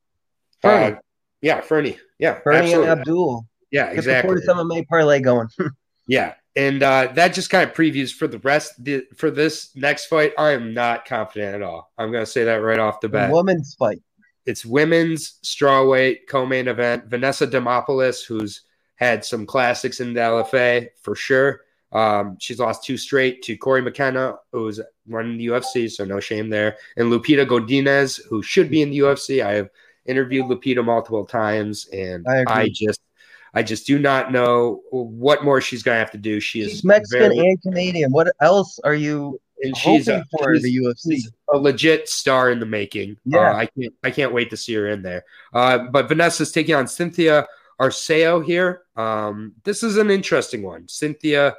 Fernie. 0.62 0.96
Uh, 0.96 1.00
yeah, 1.42 1.62
Fernie. 1.62 1.98
Yeah, 2.18 2.40
Fernie 2.40 2.60
absolutely. 2.60 2.90
and 2.90 3.00
Abdul. 3.00 3.46
Yeah, 3.72 3.88
Get 3.88 3.98
exactly. 3.98 4.36
The 4.36 4.42
Fortis 4.42 4.66
MMA 4.66 4.88
parlay 4.88 5.20
going. 5.20 5.50
yeah, 6.08 6.34
and 6.56 6.82
uh, 6.82 7.10
that 7.14 7.34
just 7.34 7.50
kind 7.50 7.70
of 7.70 7.76
previews 7.76 8.12
for 8.12 8.28
the 8.28 8.40
rest 8.40 8.84
the, 8.84 9.06
for 9.16 9.30
this 9.30 9.76
next 9.76 10.08
fight. 10.08 10.34
I 10.38 10.52
am 10.52 10.74
not 10.74 11.06
confident 11.06 11.56
at 11.56 11.62
all. 11.62 11.92
I'm 11.98 12.12
going 12.12 12.26
to 12.26 12.32
say 12.32 12.46
that 12.46 12.56
right 12.56 12.80
off 12.80 13.02
the 13.02 13.10
bat. 13.10 13.32
women's 13.32 13.76
fight. 13.76 14.02
It's 14.50 14.66
women's 14.66 15.40
strawweight 15.44 16.28
co-main 16.28 16.68
event. 16.68 17.06
Vanessa 17.06 17.46
Demopoulos, 17.46 18.26
who's 18.26 18.64
had 18.96 19.24
some 19.24 19.46
classics 19.46 20.00
in 20.00 20.14
the 20.14 20.20
LFA 20.20 20.90
for 21.02 21.16
sure. 21.16 21.62
Um, 21.92 22.36
she's 22.40 22.60
lost 22.60 22.84
two 22.84 22.98
straight 22.98 23.44
to 23.44 23.56
Cory 23.58 23.82
McKenna, 23.82 24.36
who's 24.52 24.80
running 25.08 25.38
the 25.38 25.48
UFC, 25.48 25.90
so 25.90 26.04
no 26.04 26.20
shame 26.20 26.50
there. 26.50 26.78
And 26.98 27.12
Lupita 27.12 27.48
Godinez, 27.48 28.20
who 28.28 28.42
should 28.42 28.70
be 28.70 28.82
in 28.82 28.90
the 28.90 29.00
UFC. 29.00 29.44
I 29.44 29.54
have 29.54 29.70
interviewed 30.06 30.48
Lupita 30.48 30.84
multiple 30.84 31.26
times, 31.26 31.88
and 31.94 32.26
I, 32.28 32.44
I 32.48 32.70
just 32.74 33.02
I 33.54 33.64
just 33.64 33.88
do 33.88 33.98
not 34.00 34.32
know 34.32 34.82
what 34.92 35.44
more 35.44 35.62
she's 35.62 35.84
gonna 35.84 36.00
have 36.00 36.12
to 36.12 36.18
do. 36.18 36.40
She 36.40 36.64
she's 36.64 36.74
is 36.76 36.84
Mexican 36.84 37.36
very, 37.36 37.38
and 37.38 37.62
Canadian. 37.62 38.12
What 38.12 38.32
else 38.42 38.80
are 38.84 38.94
you 38.94 39.40
and 39.62 39.76
she's 39.78 40.08
a, 40.08 40.24
for 40.32 40.56
she's, 40.56 40.64
the 40.64 40.78
UFC? 40.78 41.22
a 41.52 41.58
legit 41.58 42.08
star 42.10 42.52
in 42.52 42.60
the 42.60 42.66
making. 42.66 43.18
Yeah, 43.26 43.52
uh, 43.52 43.56
I 43.56 43.66
can't 43.66 43.94
I 44.04 44.12
can't 44.12 44.34
wait 44.34 44.50
to 44.52 44.58
see 44.58 44.74
her 44.76 44.88
in 44.88 45.02
there. 45.02 45.26
Uh, 45.54 45.80
but 45.92 46.08
Vanessa's 46.08 46.52
taking 46.52 46.76
on 46.76 46.88
Cynthia 46.88 47.48
Arceo 47.80 48.44
here. 48.44 48.84
Um, 48.96 49.54
this 49.64 49.84
is 49.84 49.98
an 49.98 50.12
interesting 50.12 50.64
one. 50.64 50.88
Cynthia, 50.88 51.56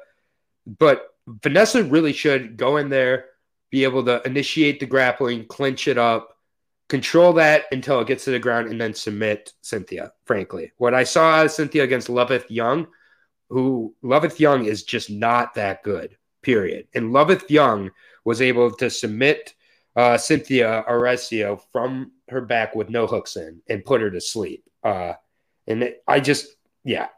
but 0.79 1.15
Vanessa 1.27 1.83
really 1.83 2.13
should 2.13 2.57
go 2.57 2.77
in 2.77 2.91
there, 2.91 3.27
be 3.71 3.85
able 3.85 4.05
to 4.05 4.23
initiate 4.27 4.81
the 4.81 4.87
grappling, 4.87 5.47
clinch 5.47 5.89
it 5.89 5.99
up, 5.99 6.37
control 6.89 7.33
that 7.35 7.65
until 7.73 8.01
it 8.01 8.07
gets 8.07 8.25
to 8.25 8.31
the 8.31 8.39
ground, 8.39 8.69
and 8.69 8.81
then 8.81 8.93
submit 8.93 9.53
Cynthia, 9.63 10.13
frankly. 10.25 10.73
What 10.77 10.95
I 10.95 11.05
saw 11.05 11.47
Cynthia 11.47 11.85
against 11.85 12.09
Loveth 12.09 12.51
Young, 12.51 12.89
who 13.49 13.95
Loveth 14.03 14.39
Young 14.41 14.67
is 14.67 14.83
just 14.83 15.11
not 15.11 15.55
that 15.55 15.83
good. 15.83 16.17
Period. 16.43 16.89
And 16.95 17.13
Loveth 17.13 17.51
Young 17.51 17.91
was 18.25 18.41
able 18.41 18.71
to 18.73 18.91
submit 18.91 19.55
uh, 19.97 20.17
Cynthia 20.17 20.85
Arceo 20.89 21.61
from 21.73 22.13
her 22.29 22.41
back 22.41 22.75
with 22.75 22.91
no 22.91 23.07
hooks 23.07 23.37
in 23.37 23.61
and 23.69 23.85
put 23.85 24.01
her 24.01 24.11
to 24.11 24.21
sleep. 24.21 24.65
Uh, 24.83 25.15
and 25.67 25.83
it, 25.83 26.03
I 26.07 26.21
just, 26.21 26.47
yeah, 26.85 27.09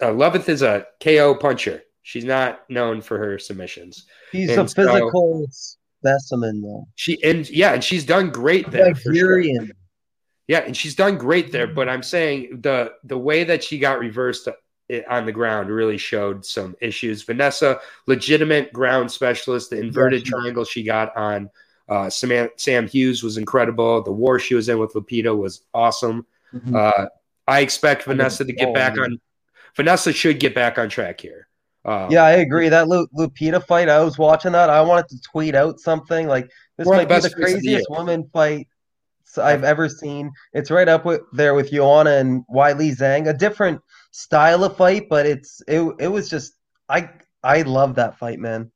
uh, 0.00 0.12
Loveth 0.12 0.48
is 0.48 0.62
a 0.62 0.86
KO 1.00 1.34
puncher. 1.34 1.82
She's 2.02 2.24
not 2.24 2.68
known 2.68 3.00
for 3.00 3.18
her 3.18 3.38
submissions. 3.38 4.06
She's 4.32 4.50
and 4.50 4.60
a 4.60 4.68
physical 4.68 5.46
so, 5.50 5.78
specimen, 6.00 6.62
though. 6.62 6.88
She 6.96 7.22
and 7.22 7.48
yeah, 7.48 7.74
and 7.74 7.84
she's 7.84 8.04
done 8.04 8.30
great 8.30 8.70
there. 8.70 8.94
Sure. 8.94 9.40
Yeah, 10.48 10.58
and 10.58 10.76
she's 10.76 10.96
done 10.96 11.16
great 11.16 11.52
there. 11.52 11.68
But 11.68 11.88
I'm 11.88 12.02
saying 12.02 12.60
the 12.62 12.92
the 13.04 13.18
way 13.18 13.44
that 13.44 13.62
she 13.62 13.78
got 13.78 14.00
reversed 14.00 14.48
on 15.08 15.26
the 15.26 15.32
ground 15.32 15.70
really 15.70 15.98
showed 15.98 16.44
some 16.44 16.76
issues. 16.80 17.22
Vanessa, 17.22 17.80
legitimate 18.06 18.72
ground 18.72 19.10
specialist, 19.10 19.70
the 19.70 19.78
inverted 19.78 20.24
triangle 20.24 20.64
she 20.64 20.82
got 20.82 21.16
on 21.16 21.50
uh, 21.88 22.08
Sam, 22.08 22.48
Sam 22.56 22.88
Hughes 22.88 23.22
was 23.22 23.36
incredible. 23.36 24.02
The 24.02 24.12
war 24.12 24.38
she 24.38 24.54
was 24.54 24.68
in 24.68 24.78
with 24.78 24.94
Lupita 24.94 25.36
was 25.36 25.62
awesome. 25.74 26.26
Mm-hmm. 26.54 26.74
Uh, 26.74 27.06
I 27.46 27.60
expect 27.60 28.04
Vanessa 28.04 28.44
to 28.44 28.52
get 28.52 28.72
back 28.72 28.98
on. 28.98 29.20
Vanessa 29.76 30.12
should 30.12 30.38
get 30.38 30.54
back 30.54 30.78
on 30.78 30.88
track 30.88 31.20
here. 31.20 31.48
Um, 31.84 32.10
yeah, 32.10 32.22
I 32.22 32.32
agree. 32.32 32.68
That 32.68 32.88
Lu- 32.88 33.08
Lupita 33.08 33.64
fight, 33.66 33.88
I 33.88 34.02
was 34.02 34.16
watching 34.16 34.52
that. 34.52 34.70
I 34.70 34.80
wanted 34.80 35.08
to 35.08 35.20
tweet 35.20 35.54
out 35.54 35.80
something 35.80 36.28
like 36.28 36.50
this 36.78 36.86
might 36.86 37.08
be 37.08 37.18
the 37.18 37.30
craziest 37.30 37.90
woman 37.90 38.28
fight 38.32 38.68
I've 39.36 39.64
ever 39.64 39.88
seen. 39.88 40.30
It's 40.52 40.70
right 40.70 40.88
up 40.88 41.04
with, 41.04 41.22
there 41.32 41.54
with 41.54 41.72
Joanna 41.72 42.12
and 42.12 42.44
Weili 42.46 42.96
Zhang. 42.96 43.28
A 43.28 43.34
different 43.34 43.80
style 44.12 44.62
of 44.62 44.76
fight, 44.76 45.08
but 45.08 45.26
it's 45.26 45.60
it 45.66 45.82
it 45.98 46.08
was 46.08 46.28
just 46.30 46.54
I 46.88 47.10
I 47.42 47.62
love 47.62 47.96
that 47.96 48.18
fight, 48.18 48.38
man. 48.38 48.70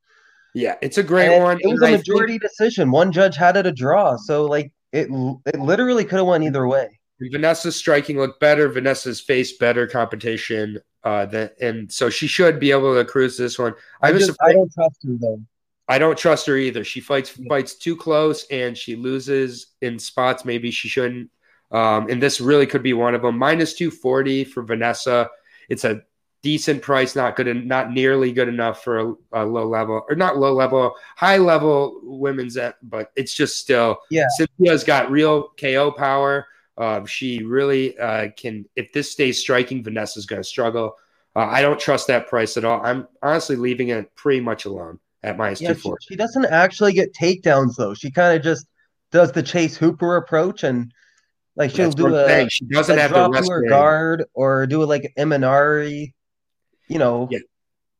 Yeah, 0.53 0.75
it's 0.81 0.97
a 0.97 1.03
great 1.03 1.33
and 1.33 1.43
one. 1.43 1.57
It 1.61 1.67
was 1.67 1.81
a 1.81 1.91
majority 1.91 2.33
think... 2.33 2.41
decision. 2.41 2.91
One 2.91 3.11
judge 3.11 3.37
had 3.37 3.55
it 3.55 3.65
a 3.65 3.71
draw, 3.71 4.17
so 4.17 4.45
like 4.45 4.71
it 4.91 5.07
it 5.45 5.59
literally 5.59 6.03
could 6.03 6.17
have 6.17 6.27
went 6.27 6.43
either 6.43 6.67
way. 6.67 6.99
Vanessa's 7.19 7.75
striking 7.75 8.17
looked 8.17 8.39
better. 8.39 8.69
Vanessa's 8.69 9.21
faced 9.21 9.59
better 9.59 9.87
competition, 9.87 10.79
uh, 11.03 11.25
than, 11.25 11.49
and 11.59 11.91
so 11.91 12.09
she 12.09 12.27
should 12.27 12.59
be 12.59 12.71
able 12.71 12.93
to 12.93 13.05
cruise 13.05 13.37
this 13.37 13.57
one. 13.57 13.73
I, 14.01 14.11
just, 14.11 14.37
I 14.43 14.53
don't 14.53 14.71
trust 14.71 14.97
her 15.03 15.13
though. 15.19 15.41
I 15.87 15.97
don't 15.97 16.17
trust 16.17 16.45
her 16.47 16.57
either. 16.57 16.83
She 16.83 16.99
fights 16.99 17.33
yeah. 17.37 17.47
fights 17.49 17.75
too 17.75 17.95
close, 17.95 18.45
and 18.51 18.77
she 18.77 18.95
loses 18.95 19.67
in 19.81 19.99
spots 19.99 20.45
maybe 20.45 20.69
she 20.69 20.89
shouldn't. 20.89 21.31
Um, 21.71 22.09
and 22.09 22.21
this 22.21 22.39
really 22.39 22.65
could 22.65 22.83
be 22.83 22.93
one 22.93 23.15
of 23.15 23.21
them. 23.21 23.37
Minus 23.37 23.73
two 23.73 23.91
forty 23.91 24.43
for 24.43 24.63
Vanessa. 24.63 25.29
It's 25.69 25.83
a 25.83 26.01
decent 26.43 26.81
price, 26.81 27.15
not 27.15 27.35
good, 27.35 27.65
not 27.65 27.91
nearly 27.91 28.31
good 28.31 28.47
enough 28.47 28.83
for 28.83 28.99
a, 28.99 29.13
a, 29.33 29.45
low 29.45 29.67
level 29.67 30.05
or 30.07 30.15
not 30.15 30.37
low 30.37 30.53
level, 30.53 30.95
high 31.15 31.37
level 31.37 31.99
women's. 32.03 32.57
At, 32.57 32.75
but 32.81 33.11
it's 33.15 33.33
just 33.33 33.57
still. 33.57 33.97
Yeah. 34.09 34.27
Cynthia's 34.37 34.83
got 34.83 35.11
real 35.11 35.49
KO 35.59 35.91
power. 35.91 36.47
Uh, 36.77 37.05
she 37.05 37.43
really 37.43 37.97
uh, 37.97 38.29
can. 38.37 38.65
If 38.75 38.93
this 38.93 39.11
stays 39.11 39.39
striking, 39.39 39.83
Vanessa's 39.83 40.25
going 40.25 40.41
to 40.41 40.47
struggle. 40.47 40.95
Uh, 41.35 41.47
I 41.51 41.61
don't 41.61 41.79
trust 41.79 42.07
that 42.07 42.27
price 42.27 42.55
at 42.55 42.65
all. 42.65 42.83
I'm 42.85 43.07
honestly 43.21 43.55
leaving 43.55 43.89
it 43.89 44.15
pretty 44.15 44.39
much 44.39 44.65
alone 44.65 44.99
at 45.23 45.37
minus 45.37 45.59
yeah, 45.59 45.73
two 45.73 45.79
forty. 45.79 46.03
She, 46.03 46.13
she 46.13 46.17
doesn't 46.17 46.45
actually 46.45 46.93
get 46.93 47.13
takedowns 47.13 47.75
though. 47.75 47.93
She 47.93 48.09
kind 48.09 48.37
of 48.37 48.43
just 48.43 48.67
does 49.11 49.31
the 49.31 49.43
Chase 49.43 49.75
Hooper 49.75 50.15
approach 50.17 50.63
and 50.63 50.93
like 51.57 51.71
she'll 51.71 51.85
That's 51.85 51.95
do 51.95 52.15
a 52.15 52.49
she 52.49 52.65
doesn't 52.65 52.97
a 52.97 53.01
have 53.01 53.11
drop 53.11 53.33
to 53.33 53.49
her 53.49 53.67
guard 53.67 54.25
or 54.33 54.67
do 54.67 54.83
it 54.83 54.85
like 54.85 55.11
Imanari, 55.17 56.13
you 56.87 56.99
know. 56.99 57.27
Yeah. 57.31 57.39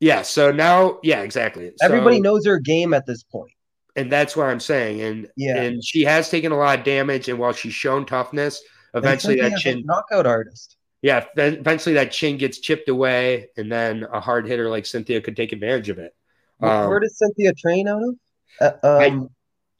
Yeah. 0.00 0.22
So 0.22 0.52
now, 0.52 1.00
yeah, 1.02 1.22
exactly. 1.22 1.72
Everybody 1.82 2.18
so, 2.18 2.22
knows 2.22 2.46
her 2.46 2.60
game 2.60 2.94
at 2.94 3.04
this 3.04 3.24
point. 3.24 3.50
And 3.96 4.12
that's 4.12 4.36
what 4.36 4.46
I'm 4.46 4.60
saying. 4.60 5.00
And 5.00 5.28
yeah, 5.36 5.60
and 5.60 5.84
she 5.84 6.04
has 6.04 6.30
taken 6.30 6.52
a 6.52 6.56
lot 6.56 6.78
of 6.78 6.84
damage. 6.84 7.28
And 7.28 7.36
while 7.36 7.52
she's 7.52 7.74
shown 7.74 8.06
toughness, 8.06 8.62
eventually 8.94 9.40
that 9.40 9.58
chin 9.58 9.82
knockout 9.84 10.24
artist. 10.24 10.76
Yeah, 11.02 11.24
eventually 11.36 11.96
that 11.96 12.12
chin 12.12 12.38
gets 12.38 12.58
chipped 12.58 12.88
away, 12.88 13.48
and 13.56 13.70
then 13.70 14.04
a 14.12 14.20
hard 14.20 14.46
hitter 14.46 14.68
like 14.68 14.86
Cynthia 14.86 15.20
could 15.20 15.36
take 15.36 15.52
advantage 15.52 15.88
of 15.88 15.98
it. 15.98 16.14
Um, 16.60 16.88
Where 16.88 17.00
does 17.00 17.18
Cynthia 17.18 17.52
train 17.54 17.88
out 17.88 18.02
of? 18.02 18.14
Uh, 18.60 18.86
um, 18.86 19.00
I, 19.00 19.26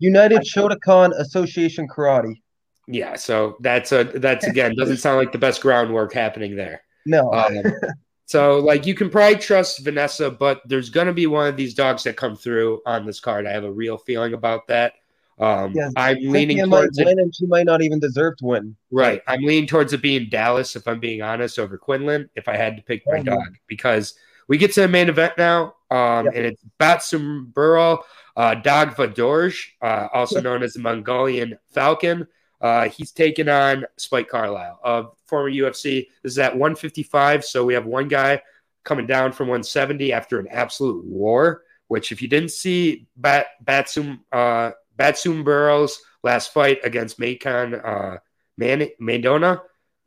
United 0.01 0.39
I, 0.39 0.43
Shotokan 0.43 1.13
Association 1.19 1.87
Karate. 1.89 2.41
Yeah, 2.89 3.17
so 3.17 3.57
that's 3.61 3.93
a 3.93 4.05
that's 4.05 4.47
again 4.49 4.75
doesn't 4.75 4.97
sound 4.97 5.19
like 5.19 5.33
the 5.33 5.39
best 5.39 5.61
groundwork 5.61 6.13
happening 6.13 6.57
there. 6.57 6.83
No. 7.07 7.33
Um, 7.33 7.63
so 8.25 8.59
like 8.59 8.87
you 8.87 8.95
can 8.95 9.11
probably 9.11 9.39
trust 9.39 9.85
Vanessa, 9.85 10.31
but 10.31 10.63
there's 10.67 10.91
gonna 10.91 11.13
be 11.13 11.27
one 11.27 11.47
of 11.47 11.57
these 11.57 11.75
dogs 11.75 12.03
that 12.05 12.17
come 12.17 12.35
through 12.35 12.81
on 12.87 13.07
this 13.07 13.21
card. 13.21 13.47
I 13.47 13.53
have 13.53 13.65
a 13.65 13.73
real 13.73 13.99
feeling 13.99 14.33
about 14.33 14.67
that. 14.69 14.95
Um, 15.39 15.73
yeah, 15.73 15.91
I'm 15.97 16.19
leaning 16.19 16.59
towards 16.69 16.99
win, 16.99 17.07
it, 17.07 17.19
and 17.19 17.33
she 17.35 17.47
might 17.47 17.67
not 17.67 17.81
even 17.81 18.01
deserve 18.01 18.39
to 18.39 18.45
win. 18.45 18.75
Right, 18.91 19.23
I'm 19.29 19.43
leaning 19.43 19.69
towards 19.69 19.93
it 19.93 20.03
being 20.03 20.29
Dallas, 20.29 20.75
if 20.75 20.89
I'm 20.89 20.99
being 20.99 21.23
honest, 21.23 21.61
over 21.61 21.79
Quinlan. 21.79 22.29
If 22.35 22.49
I 22.49 22.57
had 22.57 22.77
to 22.77 22.83
pick 22.83 23.05
my 23.07 23.21
oh, 23.21 23.23
dog, 23.23 23.57
because 23.69 24.15
we 24.49 24.59
get 24.59 24.73
to 24.73 24.81
the 24.81 24.89
main 24.89 25.09
event 25.09 25.35
now, 25.39 25.77
um, 25.91 26.25
yep. 26.25 26.35
and 26.35 26.47
it's 26.47 26.65
Batsumberel, 26.81 28.03
uh, 28.37 28.55
Dagva 28.57 29.55
uh, 29.81 30.09
also 30.13 30.41
known 30.41 30.65
as 30.65 30.73
the 30.73 30.81
Mongolian 30.81 31.57
Falcon. 31.71 32.27
Uh, 32.61 32.89
he's 32.89 33.13
taking 33.13 33.49
on 33.49 33.85
Spike 33.97 34.29
Carlyle, 34.29 34.81
uh, 34.83 35.05
former 35.27 35.51
UFC. 35.51 36.09
This 36.23 36.33
is 36.33 36.39
at 36.39 36.53
155, 36.53 37.45
so 37.45 37.65
we 37.65 37.75
have 37.75 37.87
one 37.87 38.09
guy 38.09 38.43
coming 38.85 39.07
down 39.07 39.33
from 39.33 39.49
170 39.49 40.13
after 40.13 40.39
an 40.39 40.49
absolute 40.49 41.05
war. 41.05 41.63
Which, 41.87 42.13
if 42.13 42.21
you 42.21 42.29
didn't 42.29 42.51
see 42.51 43.07
Bat 43.17 43.47
Batsum 43.65 44.21
uh, 44.33 44.73
Batsumberel's 44.99 46.01
last 46.23 46.53
fight 46.53 46.81
against 46.85 47.19
Maycon 47.19 47.83
uh, 47.85 48.19
Man- 48.59 48.91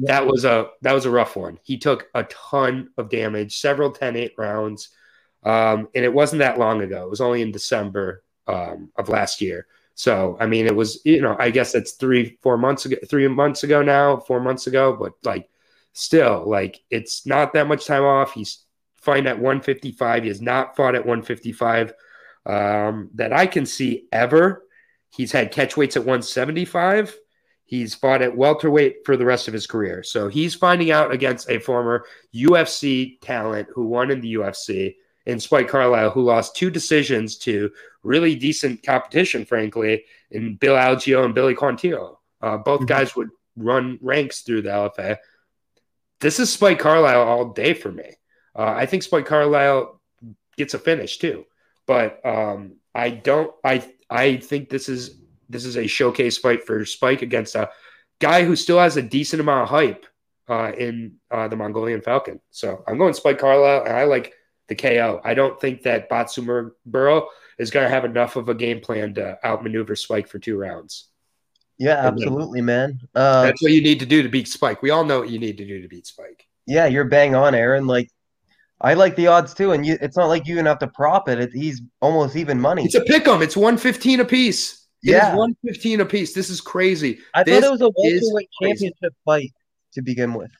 that 0.01 0.25
was 0.25 0.45
a 0.45 0.69
that 0.81 0.93
was 0.93 1.05
a 1.05 1.11
rough 1.11 1.35
one. 1.35 1.59
He 1.63 1.77
took 1.77 2.07
a 2.13 2.23
ton 2.23 2.89
of 2.97 3.09
damage, 3.09 3.57
several 3.57 3.91
10-8 3.91 4.31
rounds, 4.37 4.89
um, 5.43 5.89
and 5.93 6.03
it 6.03 6.13
wasn't 6.13 6.39
that 6.39 6.59
long 6.59 6.81
ago. 6.81 7.03
It 7.03 7.09
was 7.09 7.21
only 7.21 7.41
in 7.41 7.51
December 7.51 8.23
um, 8.47 8.91
of 8.95 9.09
last 9.09 9.41
year. 9.41 9.67
So 9.95 10.37
I 10.39 10.45
mean, 10.45 10.65
it 10.65 10.75
was 10.75 11.01
you 11.05 11.21
know 11.21 11.35
I 11.39 11.51
guess 11.51 11.75
it's 11.75 11.93
three 11.93 12.37
four 12.41 12.57
months 12.57 12.85
ago, 12.85 12.97
three 13.09 13.27
months 13.27 13.63
ago 13.63 13.81
now, 13.81 14.17
four 14.17 14.39
months 14.39 14.67
ago, 14.67 14.95
but 14.99 15.13
like 15.23 15.49
still 15.93 16.43
like 16.47 16.81
it's 16.89 17.25
not 17.25 17.53
that 17.53 17.67
much 17.67 17.85
time 17.85 18.03
off. 18.03 18.33
He's 18.33 18.65
fighting 18.95 19.27
at 19.27 19.37
155. 19.37 20.23
He 20.23 20.29
has 20.29 20.41
not 20.41 20.75
fought 20.75 20.95
at 20.95 21.05
155 21.05 21.93
um, 22.45 23.09
that 23.15 23.33
I 23.33 23.47
can 23.47 23.65
see 23.65 24.05
ever. 24.11 24.63
He's 25.09 25.31
had 25.31 25.51
catch 25.51 25.75
weights 25.75 25.97
at 25.97 26.03
175. 26.03 27.17
He's 27.65 27.95
fought 27.95 28.21
at 28.21 28.35
welterweight 28.35 29.05
for 29.05 29.15
the 29.15 29.25
rest 29.25 29.47
of 29.47 29.53
his 29.53 29.67
career. 29.67 30.03
So 30.03 30.27
he's 30.27 30.55
finding 30.55 30.91
out 30.91 31.11
against 31.13 31.49
a 31.49 31.59
former 31.59 32.05
UFC 32.35 33.19
talent 33.21 33.69
who 33.73 33.85
won 33.85 34.11
in 34.11 34.21
the 34.21 34.35
UFC 34.35 34.95
and 35.25 35.41
Spike 35.41 35.67
Carlyle, 35.67 36.09
who 36.09 36.23
lost 36.23 36.55
two 36.55 36.69
decisions 36.69 37.37
to 37.39 37.71
really 38.03 38.35
decent 38.35 38.83
competition, 38.83 39.45
frankly, 39.45 40.05
in 40.31 40.55
Bill 40.55 40.75
Algeo 40.75 41.25
and 41.25 41.35
Billy 41.35 41.55
Quarantillo. 41.55 42.17
Uh, 42.41 42.57
both 42.57 42.81
mm-hmm. 42.81 42.87
guys 42.87 43.15
would 43.15 43.29
run 43.55 43.99
ranks 44.01 44.41
through 44.41 44.63
the 44.63 44.69
LFA. 44.69 45.17
This 46.19 46.39
is 46.39 46.51
Spike 46.51 46.79
Carlyle 46.79 47.21
all 47.21 47.49
day 47.49 47.73
for 47.73 47.91
me. 47.91 48.15
Uh, 48.55 48.73
I 48.75 48.85
think 48.85 49.03
Spike 49.03 49.25
Carlyle 49.25 50.01
gets 50.57 50.73
a 50.73 50.79
finish 50.79 51.17
too, 51.17 51.45
but 51.87 52.23
um, 52.25 52.75
I 52.93 53.09
don't. 53.09 53.53
I 53.63 53.83
I 54.09 54.37
think 54.37 54.69
this 54.69 54.89
is 54.89 55.17
this 55.49 55.65
is 55.65 55.77
a 55.77 55.87
showcase 55.87 56.37
fight 56.37 56.65
for 56.65 56.85
Spike 56.85 57.21
against 57.21 57.55
a 57.55 57.69
guy 58.19 58.43
who 58.43 58.55
still 58.55 58.79
has 58.79 58.97
a 58.97 59.01
decent 59.01 59.39
amount 59.39 59.63
of 59.63 59.69
hype 59.69 60.05
uh, 60.49 60.71
in 60.77 61.15
uh, 61.31 61.47
the 61.47 61.55
Mongolian 61.55 62.01
Falcon. 62.01 62.39
So 62.51 62.83
I'm 62.87 62.97
going 62.97 63.13
Spike 63.13 63.39
Carlyle, 63.39 63.83
and 63.85 63.95
I 63.95 64.03
like 64.03 64.33
the 64.71 64.75
KO. 64.75 65.19
I 65.25 65.33
don't 65.33 65.59
think 65.59 65.83
that 65.83 66.09
Batsumer 66.09 66.71
Burrow 66.85 67.27
is 67.59 67.69
going 67.69 67.85
to 67.85 67.89
have 67.89 68.05
enough 68.05 68.37
of 68.37 68.47
a 68.47 68.55
game 68.55 68.79
plan 68.79 69.13
to 69.15 69.37
outmaneuver 69.45 69.97
Spike 69.97 70.29
for 70.29 70.39
two 70.39 70.57
rounds. 70.57 71.09
Yeah, 71.77 71.97
absolutely, 71.97 72.61
man. 72.61 72.99
Uh, 73.13 73.43
That's 73.43 73.61
what 73.61 73.73
you 73.73 73.81
need 73.81 73.99
to 73.99 74.05
do 74.05 74.23
to 74.23 74.29
beat 74.29 74.47
Spike. 74.47 74.81
We 74.81 74.91
all 74.91 75.03
know 75.03 75.19
what 75.19 75.29
you 75.29 75.39
need 75.39 75.57
to 75.57 75.65
do 75.65 75.81
to 75.81 75.89
beat 75.89 76.07
Spike. 76.07 76.47
Yeah, 76.67 76.85
you're 76.85 77.03
bang 77.03 77.35
on, 77.35 77.53
Aaron. 77.53 77.85
Like, 77.85 78.09
I 78.79 78.93
like 78.93 79.17
the 79.17 79.27
odds 79.27 79.53
too, 79.53 79.73
and 79.73 79.85
you, 79.85 79.97
it's 79.99 80.15
not 80.15 80.27
like 80.27 80.47
you 80.47 80.53
even 80.53 80.67
have 80.67 80.79
to 80.79 80.87
prop 80.87 81.27
it. 81.27 81.39
it 81.39 81.51
he's 81.51 81.81
almost 82.01 82.37
even 82.37 82.61
money. 82.61 82.85
It's 82.85 82.95
a 82.95 83.01
pick 83.01 83.27
'em. 83.27 83.41
It's 83.41 83.57
one 83.57 83.77
fifteen 83.77 84.21
a 84.21 84.25
piece. 84.25 84.87
It 85.03 85.11
yeah, 85.11 85.35
one 85.35 85.55
fifteen 85.65 85.99
a 85.99 86.05
piece. 86.05 86.33
This 86.33 86.49
is 86.49 86.61
crazy. 86.61 87.19
I 87.33 87.43
this 87.43 87.59
thought 87.59 87.67
it 87.67 87.71
was 87.71 87.81
a 87.81 87.91
welterweight 87.93 88.49
championship 88.61 89.13
fight 89.25 89.51
to 89.93 90.01
begin 90.01 90.33
with. 90.33 90.51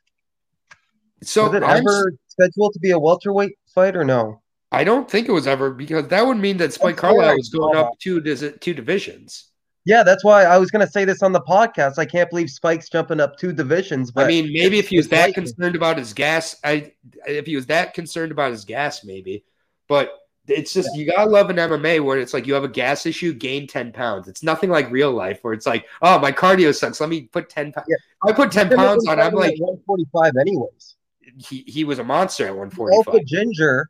So 1.23 1.45
was 1.45 1.53
it 1.53 1.63
I'm, 1.63 1.87
ever 1.87 2.13
scheduled 2.27 2.73
to 2.73 2.79
be 2.79 2.91
a 2.91 2.99
welterweight 2.99 3.53
fight 3.73 3.95
or 3.95 4.03
no? 4.03 4.41
I 4.71 4.83
don't 4.83 5.09
think 5.09 5.27
it 5.27 5.33
was 5.33 5.47
ever 5.47 5.71
because 5.71 6.07
that 6.07 6.25
would 6.25 6.37
mean 6.37 6.57
that 6.57 6.73
Spike 6.73 6.97
Carlyle 6.97 7.35
was 7.35 7.49
going 7.49 7.75
up 7.75 7.99
two 7.99 8.21
two 8.21 8.73
divisions. 8.73 9.51
Yeah, 9.83 10.03
that's 10.03 10.23
why 10.23 10.43
I 10.43 10.57
was 10.57 10.69
going 10.69 10.85
to 10.85 10.91
say 10.91 11.05
this 11.05 11.23
on 11.23 11.31
the 11.31 11.41
podcast. 11.41 11.97
I 11.97 12.05
can't 12.05 12.29
believe 12.29 12.51
Spike's 12.51 12.87
jumping 12.87 13.19
up 13.19 13.37
two 13.37 13.51
divisions. 13.51 14.11
But 14.11 14.25
I 14.25 14.27
mean, 14.27 14.53
maybe 14.53 14.77
if 14.77 14.89
he 14.89 14.97
was 14.97 15.07
that 15.07 15.33
concerned 15.33 15.75
about 15.75 15.97
his 15.97 16.13
gas, 16.13 16.55
I 16.63 16.93
if 17.25 17.47
he 17.47 17.55
was 17.55 17.65
that 17.65 17.93
concerned 17.93 18.31
about 18.31 18.51
his 18.51 18.63
gas, 18.63 19.03
maybe. 19.03 19.43
But 19.87 20.13
it's 20.47 20.73
just 20.73 20.95
you 20.95 21.05
gotta 21.05 21.29
love 21.29 21.49
an 21.49 21.57
MMA 21.57 22.03
where 22.03 22.19
it's 22.19 22.33
like 22.33 22.47
you 22.47 22.53
have 22.53 22.63
a 22.63 22.69
gas 22.69 23.05
issue, 23.05 23.33
gain 23.33 23.67
ten 23.67 23.91
pounds. 23.91 24.27
It's 24.27 24.43
nothing 24.43 24.69
like 24.69 24.89
real 24.91 25.11
life 25.11 25.39
where 25.41 25.53
it's 25.53 25.65
like, 25.65 25.85
oh, 26.01 26.19
my 26.19 26.31
cardio 26.31 26.73
sucks. 26.73 27.01
Let 27.01 27.09
me 27.09 27.23
put 27.23 27.49
ten 27.49 27.71
pounds. 27.71 27.87
Yeah. 27.89 27.97
I 28.29 28.33
put 28.33 28.51
ten 28.51 28.69
pounds 28.69 29.07
on. 29.07 29.19
I'm 29.19 29.33
like, 29.33 29.55
one 29.59 29.79
forty 29.85 30.05
five, 30.13 30.33
anyways. 30.39 30.95
He, 31.37 31.63
he 31.67 31.83
was 31.83 31.99
a 31.99 32.03
monster 32.03 32.45
at 32.47 32.55
one 32.55 32.69
forty 32.69 32.95
Alpha 32.95 33.11
five. 33.13 33.25
Ginger 33.25 33.89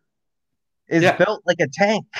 is 0.87 1.03
Yeah. 1.03 1.15
built 1.17 1.41
like 1.45 1.59
a 1.59 1.67
tank. 1.67 2.05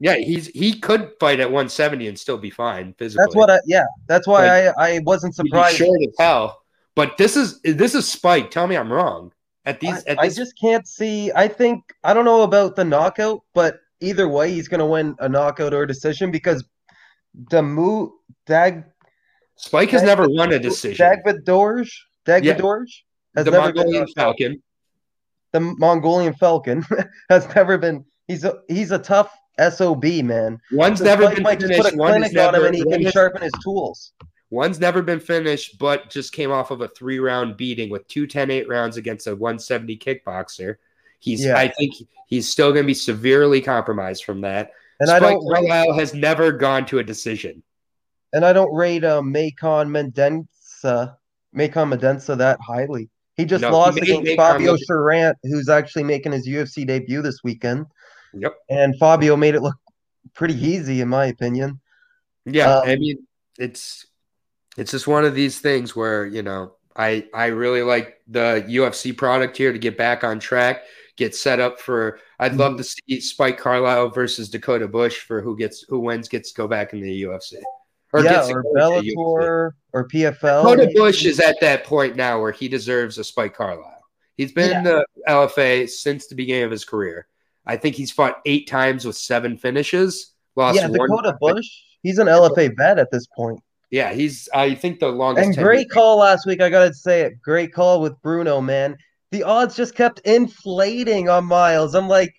Yeah, 0.00 0.14
he's 0.16 0.46
he 0.48 0.72
could 0.80 1.10
fight 1.20 1.38
at 1.38 1.50
one 1.50 1.68
seventy 1.68 2.08
and 2.08 2.18
still 2.18 2.38
be 2.38 2.48
fine 2.48 2.94
physically. 2.96 3.22
That's 3.24 3.36
what 3.36 3.50
I 3.50 3.58
yeah. 3.66 3.84
That's 4.08 4.26
why 4.26 4.48
I 4.68 4.72
I 4.78 5.00
wasn't 5.00 5.34
surprised. 5.34 5.76
short 5.76 6.00
as 6.00 6.14
hell. 6.18 6.62
But 6.94 7.18
this 7.18 7.36
is 7.36 7.60
this 7.60 7.94
is 7.94 8.08
Spike. 8.08 8.50
Tell 8.50 8.66
me 8.66 8.74
I'm 8.76 8.90
wrong. 8.90 9.32
At 9.66 9.80
these, 9.80 10.02
I, 10.06 10.12
at 10.12 10.18
I 10.18 10.28
just 10.30 10.58
can't 10.58 10.88
see. 10.88 11.30
I 11.34 11.46
think 11.46 11.92
I 12.04 12.14
don't 12.14 12.24
know 12.24 12.42
about 12.42 12.74
the 12.74 12.84
knockout, 12.86 13.42
but 13.52 13.80
either 14.00 14.28
way, 14.28 14.50
he's 14.50 14.66
going 14.68 14.78
to 14.80 14.86
win 14.86 15.14
a 15.18 15.28
knockout 15.28 15.74
or 15.74 15.82
a 15.82 15.86
decision 15.86 16.30
because 16.30 16.64
Damu 17.50 18.12
Dag 18.46 18.84
Spike 19.56 19.90
has 19.90 20.00
Dag- 20.02 20.06
never 20.08 20.26
won 20.28 20.52
a 20.52 20.58
decision. 20.58 21.04
Dagvadorj 21.06 21.90
Dagvadorj 22.24 22.86
has 23.36 23.44
the 23.44 23.50
never 23.50 23.72
been 23.72 23.82
Mongolian. 23.84 24.06
Falcon. 24.16 24.62
The 25.56 25.74
Mongolian 25.78 26.34
Falcon 26.34 26.84
has 27.30 27.48
never 27.54 27.78
been. 27.78 28.04
He's 28.28 28.44
a 28.44 28.58
he's 28.68 28.90
a 28.90 28.98
tough 28.98 29.34
sob 29.72 30.04
man. 30.04 30.60
One's 30.70 31.00
never 31.00 31.30
been 31.34 31.42
might 31.42 31.60
just 31.60 31.72
finished. 31.72 31.82
put 31.82 31.94
a 31.94 31.96
One 31.96 32.22
is 32.22 32.30
clinic 32.32 32.46
on 32.46 32.54
him 32.54 32.60
never, 32.60 32.66
and 32.66 32.74
he 32.74 32.84
one 32.84 33.00
can 33.00 33.10
sharpen 33.10 33.40
his 33.42 33.52
tools. 33.64 34.12
one's 34.50 34.78
never 34.78 35.00
been 35.00 35.18
finished, 35.18 35.78
but 35.78 36.10
just 36.10 36.34
came 36.34 36.52
off 36.52 36.70
of 36.70 36.82
a 36.82 36.88
three 36.88 37.18
round 37.18 37.56
beating 37.56 37.88
with 37.88 38.06
two 38.06 38.26
10 38.26 38.50
8 38.50 38.68
rounds 38.68 38.98
against 38.98 39.26
a 39.28 39.34
170 39.34 39.96
kickboxer. 39.96 40.76
He's, 41.20 41.42
Yeah. 41.42 41.56
I 41.56 41.68
think 41.68 41.94
he's 42.26 42.50
still 42.50 42.70
going 42.72 42.84
to 42.84 42.86
be 42.86 42.92
severely 42.92 43.62
compromised 43.62 44.24
from 44.24 44.42
that. 44.42 44.72
And 45.00 45.10
I 45.10 45.16
Spike 45.18 45.30
don't 45.32 45.46
rate, 45.46 45.68
Carlisle 45.68 45.98
has 45.98 46.12
never 46.12 46.52
gone 46.52 46.84
to 46.86 46.98
a 46.98 47.02
decision. 47.02 47.62
and 48.34 48.44
I 48.44 48.52
don't 48.52 48.74
rate 48.74 49.04
um, 49.04 49.32
Maycon 49.32 49.88
Mendonça 49.88 51.16
Maycon 51.56 51.94
Mendonça 51.94 52.36
that 52.36 52.58
highly. 52.60 53.08
He 53.36 53.44
just 53.44 53.62
No, 53.62 53.68
he 53.68 53.74
lost 53.74 53.94
made 54.00 54.04
against 54.04 54.36
Fabio 54.36 54.72
look- 54.72 54.80
Cherant, 54.88 55.34
who's 55.42 55.68
actually 55.68 56.04
making 56.04 56.32
his 56.32 56.46
UFC 56.48 56.86
debut 56.86 57.20
this 57.22 57.40
weekend. 57.44 57.86
Yep. 58.34 58.54
And 58.70 58.94
Fabio 58.98 59.36
made 59.36 59.54
it 59.54 59.62
look 59.62 59.76
pretty 60.34 60.54
easy, 60.54 61.00
in 61.00 61.08
my 61.08 61.26
opinion. 61.26 61.80
Yeah, 62.44 62.78
Um, 62.78 62.88
I 62.88 62.96
mean, 62.96 63.26
it's 63.58 64.06
it's 64.76 64.90
just 64.90 65.06
one 65.06 65.24
of 65.24 65.34
these 65.34 65.58
things 65.60 65.96
where 65.96 66.26
you 66.26 66.42
know 66.42 66.74
I 66.94 67.26
I 67.34 67.46
really 67.46 67.82
like 67.82 68.20
the 68.28 68.64
UFC 68.68 69.16
product 69.16 69.56
here 69.56 69.72
to 69.72 69.78
get 69.78 69.96
back 69.98 70.22
on 70.24 70.38
track, 70.38 70.82
get 71.16 71.34
set 71.34 71.60
up 71.60 71.80
for. 71.80 72.18
I'd 72.38 72.52
Mm-hmm. 72.52 72.60
love 72.60 72.76
to 72.76 72.84
see 72.84 73.20
Spike 73.20 73.58
Carlyle 73.58 74.10
versus 74.10 74.50
Dakota 74.50 74.86
Bush 74.86 75.18
for 75.20 75.40
who 75.40 75.56
gets 75.56 75.82
who 75.88 76.00
wins 76.00 76.28
gets 76.28 76.52
to 76.52 76.56
go 76.56 76.68
back 76.68 76.92
in 76.92 77.00
the 77.00 77.22
UFC. 77.22 77.54
Yeah, 78.14 78.22
gets 78.22 78.50
or 78.50 78.62
go 78.62 78.96
to 78.96 79.02
the 79.02 79.08
UFC. 79.08 79.16
Bellator 79.16 79.70
or 79.92 80.08
PFL. 80.08 80.62
Dakota 80.62 80.92
Bush 80.94 81.24
is 81.24 81.40
at 81.40 81.56
that 81.60 81.84
point 81.84 82.16
now 82.16 82.40
where 82.40 82.52
he 82.52 82.68
deserves 82.68 83.18
a 83.18 83.24
Spike 83.24 83.54
Carlyle. 83.54 84.02
He's 84.36 84.52
been 84.52 84.76
in 84.76 84.84
the 84.84 85.06
LFA 85.28 85.88
since 85.88 86.26
the 86.26 86.34
beginning 86.34 86.64
of 86.64 86.70
his 86.70 86.84
career. 86.84 87.26
I 87.66 87.76
think 87.76 87.96
he's 87.96 88.12
fought 88.12 88.40
eight 88.44 88.68
times 88.68 89.04
with 89.04 89.16
seven 89.16 89.56
finishes. 89.56 90.34
Lost 90.54 90.76
yeah, 90.76 90.88
one. 90.88 91.08
Dakota 91.08 91.36
Bush. 91.40 91.66
He's 92.02 92.18
an 92.18 92.28
LFA 92.28 92.76
vet 92.76 92.98
at 92.98 93.10
this 93.10 93.26
point. 93.34 93.60
Yeah, 93.90 94.12
he's. 94.12 94.48
I 94.54 94.74
think 94.74 95.00
the 95.00 95.08
longest. 95.08 95.46
And 95.46 95.54
tenure- 95.54 95.68
great 95.68 95.90
call 95.90 96.18
last 96.18 96.46
week. 96.46 96.60
I 96.60 96.68
gotta 96.68 96.94
say 96.94 97.22
it. 97.22 97.40
Great 97.40 97.72
call 97.72 98.00
with 98.00 98.20
Bruno, 98.22 98.60
man. 98.60 98.96
The 99.32 99.42
odds 99.42 99.76
just 99.76 99.94
kept 99.94 100.20
inflating 100.20 101.28
on 101.28 101.44
Miles. 101.44 101.94
I'm 101.94 102.08
like, 102.08 102.34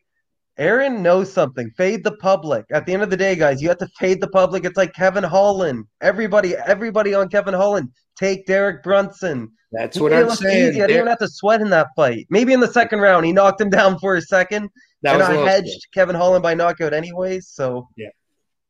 Aaron 0.58 1.04
knows 1.04 1.32
something. 1.32 1.70
Fade 1.78 2.04
the 2.04 2.16
public. 2.18 2.66
At 2.72 2.86
the 2.86 2.94
end 2.94 3.04
of 3.04 3.10
the 3.10 3.18
day, 3.18 3.36
guys, 3.36 3.62
you 3.62 3.70
have 3.70 3.78
to 3.78 3.88
fade 4.00 4.22
the 4.22 4.30
public. 4.30 4.66
It's 4.66 4.78
like 4.78 4.94
Kevin 4.94 5.24
Holland. 5.24 5.86
Everybody, 6.02 6.56
everybody 6.56 7.14
on 7.14 7.30
Kevin 7.30 7.54
Holland. 7.54 7.90
Take 8.18 8.48
Derek 8.48 8.82
Brunson. 8.84 9.50
That's 9.72 9.98
He 9.98 10.02
what 10.02 10.14
I'm 10.14 10.30
saying. 10.32 10.70
Easy. 10.72 10.82
I 10.82 10.88
didn't 10.88 10.98
even 10.98 11.08
have 11.08 11.20
to 11.20 11.28
sweat 11.28 11.62
in 11.62 11.70
that 11.70 11.88
fight. 11.96 12.26
Maybe 12.30 12.54
in 12.54 12.60
the 12.60 12.68
second 12.72 13.00
round, 13.02 13.26
he 13.26 13.32
knocked 13.34 13.62
him 13.62 13.70
down 13.70 14.00
for 14.00 14.16
a 14.16 14.22
second, 14.22 14.70
that 15.04 15.14
and 15.16 15.24
I 15.24 15.36
hedged 15.46 15.88
Kevin 15.94 16.16
Holland 16.16 16.42
by 16.42 16.54
knockout 16.56 16.94
anyways. 16.94 17.50
So 17.50 17.88
Yeah, 17.98 18.08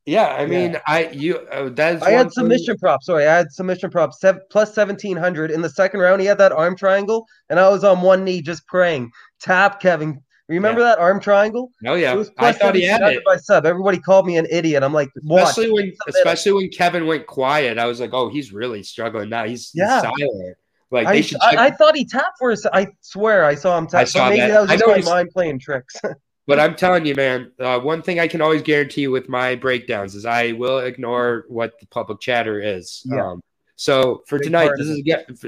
yeah. 0.05 0.35
I 0.37 0.45
mean, 0.47 0.77
I 0.87 1.09
you 1.11 1.37
uh, 1.51 1.69
that's 1.69 2.03
I 2.03 2.09
had 2.11 2.23
thing- 2.23 2.31
submission 2.31 2.77
props. 2.79 3.05
Sorry, 3.05 3.27
I 3.27 3.37
had 3.37 3.51
submission 3.51 3.91
props 3.91 4.21
plus 4.49 4.73
seventeen 4.73 5.15
hundred 5.15 5.51
in 5.51 5.61
the 5.61 5.69
second 5.69 5.99
round. 6.01 6.19
He 6.19 6.27
had 6.27 6.39
that 6.39 6.51
arm 6.51 6.75
triangle, 6.75 7.25
and 7.49 7.59
I 7.59 7.69
was 7.69 7.83
on 7.83 8.01
one 8.01 8.23
knee 8.25 8.41
just 8.41 8.65
praying. 8.67 9.11
Tap, 9.39 9.79
Kevin. 9.79 10.21
Remember 10.49 10.81
that 10.81 10.97
arm 10.97 11.19
triangle? 11.19 11.71
Oh 11.85 11.95
yeah, 11.95 12.13
It 12.13 12.17
was 12.17 12.31
I 12.37 12.53
thought 12.53 12.73
he 12.75 12.83
had 12.83 13.01
it. 13.01 13.23
by 13.25 13.35
sub. 13.37 13.65
Everybody 13.65 13.99
called 13.99 14.25
me 14.25 14.37
an 14.37 14.47
idiot. 14.49 14.81
I'm 14.81 14.93
like. 14.93 15.09
Especially 15.17 15.71
when, 15.71 15.87
It's 15.89 15.97
the 15.97 16.11
middle. 16.13 16.19
especially 16.21 16.51
when 16.53 16.69
Kevin 16.69 17.05
went 17.05 17.27
quiet, 17.27 17.77
I 17.77 17.85
was 17.85 17.99
like, 17.99 18.13
"Oh, 18.13 18.29
he's 18.29 18.53
really 18.53 18.81
struggling 18.83 19.29
now. 19.29 19.43
He's, 19.45 19.71
he's 19.71 19.81
Yeah. 19.81 20.01
silent." 20.01 20.57
Like 20.89 21.07
I, 21.07 21.13
they 21.13 21.21
should. 21.21 21.39
I, 21.41 21.65
I 21.65 21.71
thought 21.71 21.97
he 21.97 22.05
tapped 22.05 22.37
for 22.39 22.51
us. 22.51 22.65
I 22.71 22.87
swear 23.01 23.43
I 23.43 23.55
saw 23.55 23.77
him 23.77 23.87
tap. 23.87 24.01
I 24.01 24.03
saw 24.05 24.29
maybe 24.29 24.39
that. 24.39 24.47
that, 24.47 24.61
was 24.61 24.69
I 24.71 24.77
just 24.77 25.05
my 25.07 25.13
mind 25.15 25.29
playing 25.31 25.59
tricks. 25.59 25.95
but 26.47 26.61
I'm 26.61 26.75
telling 26.75 27.05
you, 27.05 27.13
man, 27.13 27.51
uh, 27.59 27.79
one 27.79 28.01
thing 28.01 28.21
I 28.21 28.27
can 28.29 28.39
always 28.41 28.61
guarantee 28.61 29.09
with 29.09 29.27
my 29.27 29.55
breakdowns 29.55 30.15
is 30.15 30.25
I 30.25 30.53
will 30.53 30.79
ignore 30.79 31.43
what 31.49 31.77
the 31.81 31.87
public 31.87 32.21
chatter 32.21 32.61
is. 32.61 33.01
Yeah. 33.05 33.31
Um, 33.31 33.41
so 33.75 34.23
for 34.27 34.37
Big 34.39 34.45
tonight, 34.45 34.71
this 34.77 34.87
is 34.87 35.01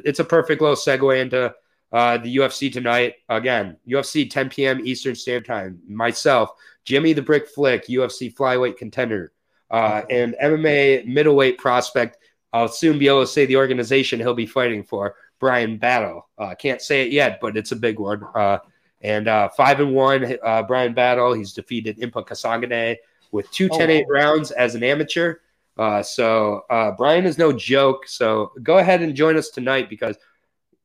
it's 0.03 0.19
a 0.19 0.25
perfect 0.25 0.61
little 0.61 0.75
segue 0.75 1.21
into 1.21 1.53
uh, 1.91 2.17
the 2.17 2.37
UFC 2.37 2.71
tonight. 2.71 3.15
Again, 3.29 3.77
UFC 3.87 4.29
10 4.29 4.49
p.m. 4.49 4.81
Eastern 4.85 5.15
Standard 5.15 5.45
Time. 5.45 5.79
Myself, 5.87 6.51
Jimmy 6.85 7.13
the 7.13 7.21
Brick 7.21 7.47
Flick, 7.47 7.87
UFC 7.87 8.33
flyweight 8.33 8.77
contender, 8.77 9.31
uh, 9.71 10.03
and 10.09 10.35
MMA 10.41 11.05
middleweight 11.05 11.57
prospect. 11.57 12.17
I'll 12.51 12.67
soon 12.67 12.97
be 12.97 13.07
able 13.07 13.21
to 13.21 13.27
say 13.27 13.45
the 13.45 13.57
organization 13.57 14.19
he'll 14.19 14.33
be 14.33 14.47
fighting 14.47 14.83
for, 14.83 15.15
Brian 15.39 15.77
Battle. 15.77 16.27
Uh, 16.37 16.55
can't 16.55 16.81
say 16.81 17.05
it 17.05 17.11
yet, 17.11 17.39
but 17.41 17.55
it's 17.55 17.71
a 17.71 17.75
big 17.75 17.99
one. 17.99 18.23
Uh, 18.35 18.57
and 19.01 19.27
uh, 19.27 19.49
five 19.49 19.79
and 19.79 19.93
one, 19.93 20.37
uh, 20.43 20.63
Brian 20.63 20.93
Battle. 20.93 21.33
He's 21.33 21.53
defeated 21.53 21.97
Impa 21.99 22.27
Kasanganay 22.27 22.97
with 23.31 23.49
two 23.51 23.69
Oh, 23.71 23.77
10 23.77 23.89
8 23.89 24.05
wow. 24.07 24.13
rounds 24.13 24.51
as 24.51 24.75
an 24.75 24.83
amateur. 24.83 25.35
Uh, 25.77 26.03
so 26.03 26.65
uh, 26.69 26.91
Brian 26.91 27.25
is 27.25 27.37
no 27.37 27.53
joke. 27.53 28.07
So 28.07 28.51
go 28.63 28.79
ahead 28.79 29.01
and 29.01 29.15
join 29.15 29.37
us 29.37 29.49
tonight 29.49 29.89
because 29.89 30.17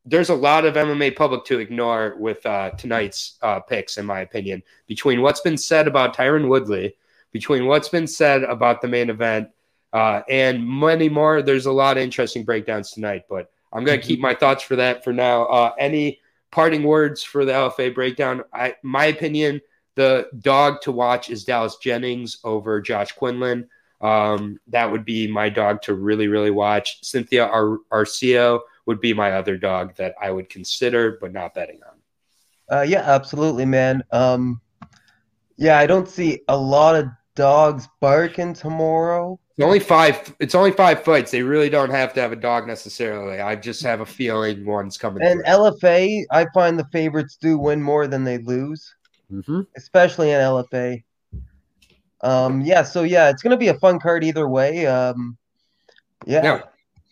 there's 0.04 0.28
a 0.28 0.34
lot 0.34 0.64
of 0.64 0.74
MMA 0.74 1.16
public 1.16 1.44
to 1.46 1.58
ignore 1.58 2.14
with 2.18 2.44
uh, 2.44 2.70
tonight's 2.72 3.38
uh, 3.42 3.60
picks, 3.60 3.96
in 3.96 4.04
my 4.04 4.20
opinion. 4.20 4.62
Between 4.86 5.22
what's 5.22 5.40
been 5.40 5.56
said 5.56 5.88
about 5.88 6.16
Tyron 6.16 6.48
Woodley, 6.48 6.96
between 7.32 7.66
what's 7.66 7.88
been 7.88 8.06
said 8.06 8.42
about 8.42 8.80
the 8.80 8.88
main 8.88 9.08
event, 9.08 9.48
uh, 9.92 10.22
and 10.28 10.66
many 10.66 11.08
more, 11.08 11.40
there's 11.40 11.66
a 11.66 11.72
lot 11.72 11.96
of 11.96 12.02
interesting 12.02 12.44
breakdowns 12.44 12.90
tonight. 12.90 13.24
But 13.30 13.50
I'm 13.72 13.84
going 13.84 14.00
to 14.00 14.06
keep 14.06 14.20
my 14.20 14.34
thoughts 14.34 14.62
for 14.62 14.76
that 14.76 15.04
for 15.04 15.12
now. 15.12 15.44
Uh, 15.44 15.72
any 15.78 16.20
parting 16.50 16.82
words 16.82 17.22
for 17.22 17.44
the 17.44 17.52
LFA 17.52 17.94
breakdown? 17.94 18.42
I, 18.52 18.74
my 18.82 19.06
opinion, 19.06 19.60
the 19.94 20.28
dog 20.40 20.82
to 20.82 20.92
watch 20.92 21.30
is 21.30 21.44
Dallas 21.44 21.76
Jennings 21.76 22.38
over 22.44 22.80
Josh 22.80 23.12
Quinlan. 23.12 23.68
Um, 24.00 24.60
that 24.68 24.90
would 24.90 25.04
be 25.04 25.26
my 25.26 25.48
dog 25.48 25.80
to 25.82 25.94
really, 25.94 26.28
really 26.28 26.50
watch. 26.50 26.98
Cynthia 27.02 27.46
Ar- 27.46 27.78
Arceo 27.90 28.60
would 28.86 29.00
be 29.00 29.12
my 29.14 29.32
other 29.32 29.56
dog 29.56 29.94
that 29.96 30.14
I 30.20 30.30
would 30.30 30.48
consider, 30.48 31.18
but 31.20 31.32
not 31.32 31.54
betting 31.54 31.80
on. 31.88 32.78
Uh, 32.78 32.82
yeah, 32.82 33.02
absolutely, 33.02 33.64
man. 33.64 34.02
Um, 34.12 34.60
yeah, 35.56 35.78
I 35.78 35.86
don't 35.86 36.08
see 36.08 36.40
a 36.48 36.56
lot 36.56 36.96
of 36.96 37.06
dogs 37.34 37.88
barking 38.00 38.54
tomorrow. 38.54 39.38
It's 39.56 39.64
only 39.64 39.78
five. 39.80 40.34
It's 40.40 40.54
only 40.54 40.72
five 40.72 41.04
fights. 41.04 41.30
They 41.30 41.42
really 41.42 41.70
don't 41.70 41.90
have 41.90 42.12
to 42.14 42.20
have 42.20 42.32
a 42.32 42.36
dog 42.36 42.66
necessarily. 42.66 43.40
I 43.40 43.54
just 43.54 43.82
have 43.84 44.00
a 44.00 44.06
feeling 44.06 44.66
one's 44.66 44.98
coming. 44.98 45.22
And 45.22 45.42
through. 45.44 45.54
LFA, 45.54 46.24
I 46.32 46.46
find 46.52 46.78
the 46.78 46.86
favorites 46.92 47.36
do 47.40 47.56
win 47.56 47.80
more 47.80 48.08
than 48.08 48.24
they 48.24 48.38
lose, 48.38 48.94
Mhm. 49.32 49.66
especially 49.76 50.32
in 50.32 50.40
LFA. 50.40 51.04
Um, 52.22 52.62
yeah, 52.62 52.82
so 52.82 53.02
yeah, 53.02 53.28
it's 53.28 53.42
gonna 53.42 53.56
be 53.56 53.68
a 53.68 53.78
fun 53.78 54.00
card 54.00 54.24
either 54.24 54.48
way. 54.48 54.86
Um, 54.86 55.36
yeah, 56.26 56.62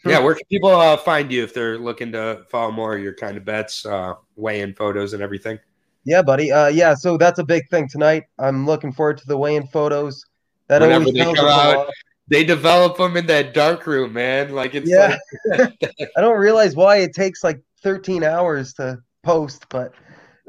Yeah. 0.05 0.13
Yeah, 0.13 0.19
where 0.21 0.35
can 0.35 0.45
people 0.51 0.71
uh, 0.71 0.97
find 0.97 1.31
you 1.31 1.45
if 1.45 1.55
they're 1.55 1.79
looking 1.79 2.11
to 2.13 2.45
follow 2.51 2.73
more 2.73 2.97
of 2.97 3.03
your 3.03 3.15
kind 3.15 3.37
of 3.37 3.45
bets, 3.45 3.87
uh, 3.87 4.15
weigh-in 4.37 4.75
photos, 4.75 5.13
and 5.13 5.23
everything? 5.23 5.59
yeah, 6.05 6.21
buddy. 6.23 6.51
Uh, 6.51 6.67
yeah, 6.67 6.95
so 6.95 7.17
that's 7.17 7.39
a 7.39 7.45
big 7.45 7.69
thing 7.71 7.89
tonight. 7.89 8.25
I'm 8.39 8.67
looking 8.67 8.93
forward 8.93 9.19
to 9.19 9.27
the 9.27 9.37
weigh-in 9.37 9.69
photos. 9.69 10.25
That 10.69 10.81
Whenever 10.81 11.05
always 11.05 11.15
they 11.15 11.35
come 11.35 11.47
out. 11.47 11.89
They 12.29 12.45
develop 12.45 12.97
them 12.97 13.17
in 13.17 13.27
that 13.27 13.53
dark 13.55 13.87
room, 13.87 14.13
man. 14.15 14.53
Like 14.55 14.75
it's 14.75 14.89
Yeah. 14.89 15.17
like 15.47 15.73
I 16.17 16.21
don't 16.21 16.39
realize 16.39 16.75
why 16.75 16.97
it 16.99 17.15
takes 17.15 17.45
like 17.45 17.61
13 17.83 18.25
hours 18.25 18.73
to 18.75 18.99
post, 19.23 19.67
but 19.69 19.93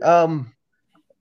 um 0.02 0.52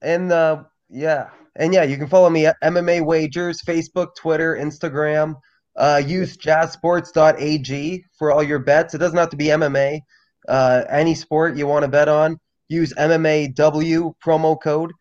and 0.02 0.30
uh 0.32 0.64
yeah. 0.88 1.30
And 1.56 1.74
yeah, 1.74 1.82
you 1.82 1.96
can 1.98 2.06
follow 2.06 2.30
me 2.30 2.46
at 2.46 2.56
MMA 2.62 3.04
Wagers, 3.04 3.60
Facebook, 3.62 4.14
Twitter, 4.16 4.56
Instagram. 4.56 5.34
Uh 5.76 6.02
use 6.04 6.36
jazzsports.ag 6.36 8.04
for 8.18 8.30
all 8.30 8.42
your 8.42 8.58
bets. 8.58 8.94
It 8.94 8.98
doesn't 8.98 9.18
have 9.18 9.30
to 9.30 9.36
be 9.36 9.46
MMA. 9.46 10.00
Uh 10.48 10.84
any 10.88 11.14
sport 11.14 11.56
you 11.56 11.66
want 11.66 11.84
to 11.84 11.88
bet 11.88 12.08
on, 12.08 12.38
use 12.68 12.92
MMAW 12.94 14.14
promo 14.24 14.60
code. 14.60 14.92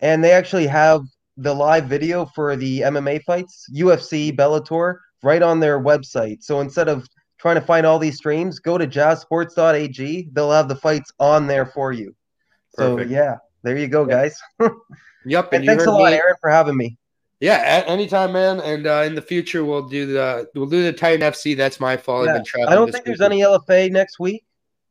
And 0.00 0.22
they 0.22 0.32
actually 0.32 0.66
have 0.66 1.02
the 1.36 1.54
live 1.54 1.84
video 1.84 2.26
for 2.26 2.56
the 2.56 2.80
MMA 2.80 3.22
fights, 3.22 3.66
UFC, 3.74 4.34
Bellator, 4.34 4.96
right 5.22 5.42
on 5.42 5.60
their 5.60 5.80
website. 5.80 6.42
So 6.42 6.60
instead 6.60 6.88
of 6.88 7.06
trying 7.38 7.54
to 7.54 7.60
find 7.60 7.86
all 7.86 7.98
these 7.98 8.16
streams, 8.16 8.58
go 8.58 8.76
to 8.76 8.86
jazzsports.ag. 8.86 10.28
They'll 10.32 10.50
have 10.50 10.68
the 10.68 10.76
fights 10.76 11.12
on 11.18 11.46
there 11.46 11.66
for 11.66 11.92
you. 11.92 12.14
Perfect. 12.76 13.08
So 13.08 13.14
yeah, 13.14 13.36
there 13.62 13.76
you 13.76 13.88
go, 13.88 14.04
guys. 14.04 14.38
yep. 15.24 15.52
And, 15.52 15.60
and 15.60 15.66
thanks 15.66 15.86
a 15.86 15.90
lot, 15.90 16.10
me. 16.10 16.18
Aaron, 16.18 16.36
for 16.40 16.50
having 16.50 16.76
me. 16.76 16.97
Yeah, 17.40 17.62
at 17.64 17.88
anytime, 17.88 18.32
man. 18.32 18.60
And 18.60 18.86
uh, 18.86 19.04
in 19.06 19.14
the 19.14 19.22
future, 19.22 19.64
we'll 19.64 19.88
do 19.88 20.06
the 20.06 20.48
we'll 20.54 20.66
do 20.66 20.82
the 20.82 20.92
Titan 20.92 21.20
FC. 21.20 21.56
That's 21.56 21.78
my 21.78 21.96
fault. 21.96 22.26
Yeah. 22.26 22.66
I 22.66 22.74
don't 22.74 22.90
think 22.90 23.04
there's 23.04 23.20
any 23.20 23.40
LFA 23.40 23.90
next 23.90 24.18
week. 24.18 24.44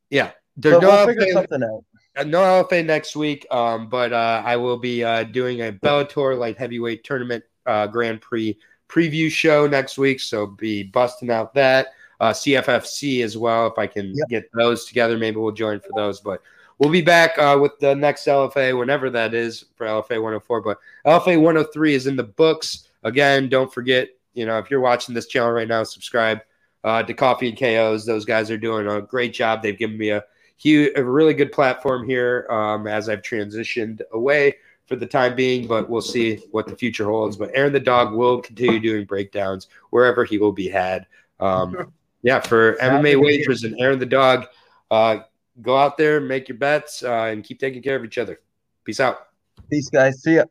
Yeah, 0.10 0.32
there's 0.56 0.82
no 0.82 0.90
we'll 0.90 1.08
figure 1.08 1.34
something 1.34 1.62
out. 1.64 1.84
Uh, 2.16 2.24
no 2.24 2.40
LFA 2.40 2.86
next 2.86 3.16
week, 3.16 3.46
um, 3.52 3.90
but 3.90 4.14
uh, 4.14 4.42
I 4.46 4.56
will 4.56 4.78
be 4.78 5.04
uh, 5.04 5.24
doing 5.24 5.62
a 5.62 5.72
Bellator 5.72 6.38
light 6.38 6.58
heavyweight 6.58 7.04
tournament 7.04 7.44
uh, 7.66 7.86
Grand 7.86 8.22
Prix 8.22 8.58
preview 8.88 9.30
show 9.30 9.68
next 9.68 9.98
week. 9.98 10.20
So 10.22 10.48
be 10.48 10.84
busting 10.84 11.30
out 11.30 11.54
that 11.54 11.88
uh, 12.20 12.32
CFFC 12.32 13.24
as 13.24 13.38
well. 13.38 13.68
If 13.68 13.78
I 13.78 13.88
can 13.88 14.14
yep. 14.16 14.30
get 14.30 14.50
those 14.54 14.86
together, 14.86 15.18
maybe 15.18 15.38
we'll 15.38 15.52
join 15.52 15.80
for 15.80 15.92
those. 15.96 16.22
But 16.22 16.42
we'll 16.80 16.92
be 16.92 17.02
back 17.02 17.38
uh, 17.38 17.58
with 17.60 17.78
the 17.80 17.96
next 17.96 18.26
LFA 18.26 18.78
whenever 18.78 19.10
that 19.10 19.34
is 19.34 19.66
for 19.76 19.86
LFA 19.86 20.22
104. 20.22 20.62
But 20.62 20.80
LFA 21.06 21.42
103 21.42 21.94
is 21.94 22.08
in 22.08 22.16
the 22.16 22.24
books. 22.24 22.90
Again, 23.04 23.50
don't 23.50 23.74
forget, 23.74 24.10
you 24.34 24.46
know, 24.46 24.58
if 24.58 24.70
you're 24.70 24.80
watching 24.80 25.16
this 25.16 25.28
channel 25.28 25.52
right 25.52 25.68
now, 25.68 25.84
subscribe 25.84 26.42
uh, 26.84 27.04
to 27.04 27.14
Coffee 27.14 27.50
and 27.50 27.58
KOs. 27.58 28.06
Those 28.06 28.26
guys 28.26 28.52
are 28.52 28.58
doing 28.58 28.88
a 28.88 29.02
great 29.02 29.34
job. 29.34 29.62
They've 29.62 29.78
given 29.78 29.98
me 29.98 30.10
a 30.10 30.24
huge, 30.58 30.92
a 30.96 31.04
really 31.04 31.34
good 31.34 31.52
platform 31.52 32.08
here 32.08 32.48
um, 32.50 32.88
as 32.88 33.10
I've 33.10 33.22
transitioned 33.22 34.02
away 34.12 34.56
for 34.86 34.96
the 34.96 35.06
time 35.06 35.36
being, 35.36 35.68
but 35.68 35.90
we'll 35.90 36.02
see 36.02 36.38
what 36.52 36.68
the 36.68 36.76
future 36.76 37.06
holds. 37.06 37.36
But 37.36 37.52
Aaron 37.54 37.74
the 37.74 37.80
dog 37.80 38.14
will 38.14 38.42
continue 38.42 38.80
doing 38.80 39.06
breakdowns 39.06 39.68
wherever 39.90 40.24
he 40.24 40.38
will 40.38 40.54
be 40.54 40.70
had. 40.70 41.06
Um, 41.40 41.92
yeah, 42.24 42.40
for 42.40 42.76
MMA 42.76 43.22
wagers 43.22 43.64
and 43.64 43.80
Aaron 43.80 44.00
the 44.00 44.06
dog, 44.06 44.46
uh, 44.90 45.20
go 45.62 45.78
out 45.78 45.98
there, 45.98 46.20
make 46.20 46.48
your 46.48 46.58
bets, 46.58 47.04
uh, 47.04 47.30
and 47.32 47.44
keep 47.44 47.60
taking 47.60 47.82
care 47.82 47.96
of 47.96 48.06
each 48.06 48.18
other. 48.18 48.40
Peace 48.84 49.00
out. 49.00 49.28
Peace, 49.70 49.90
guys. 49.90 50.22
See 50.22 50.36
ya. 50.36 50.46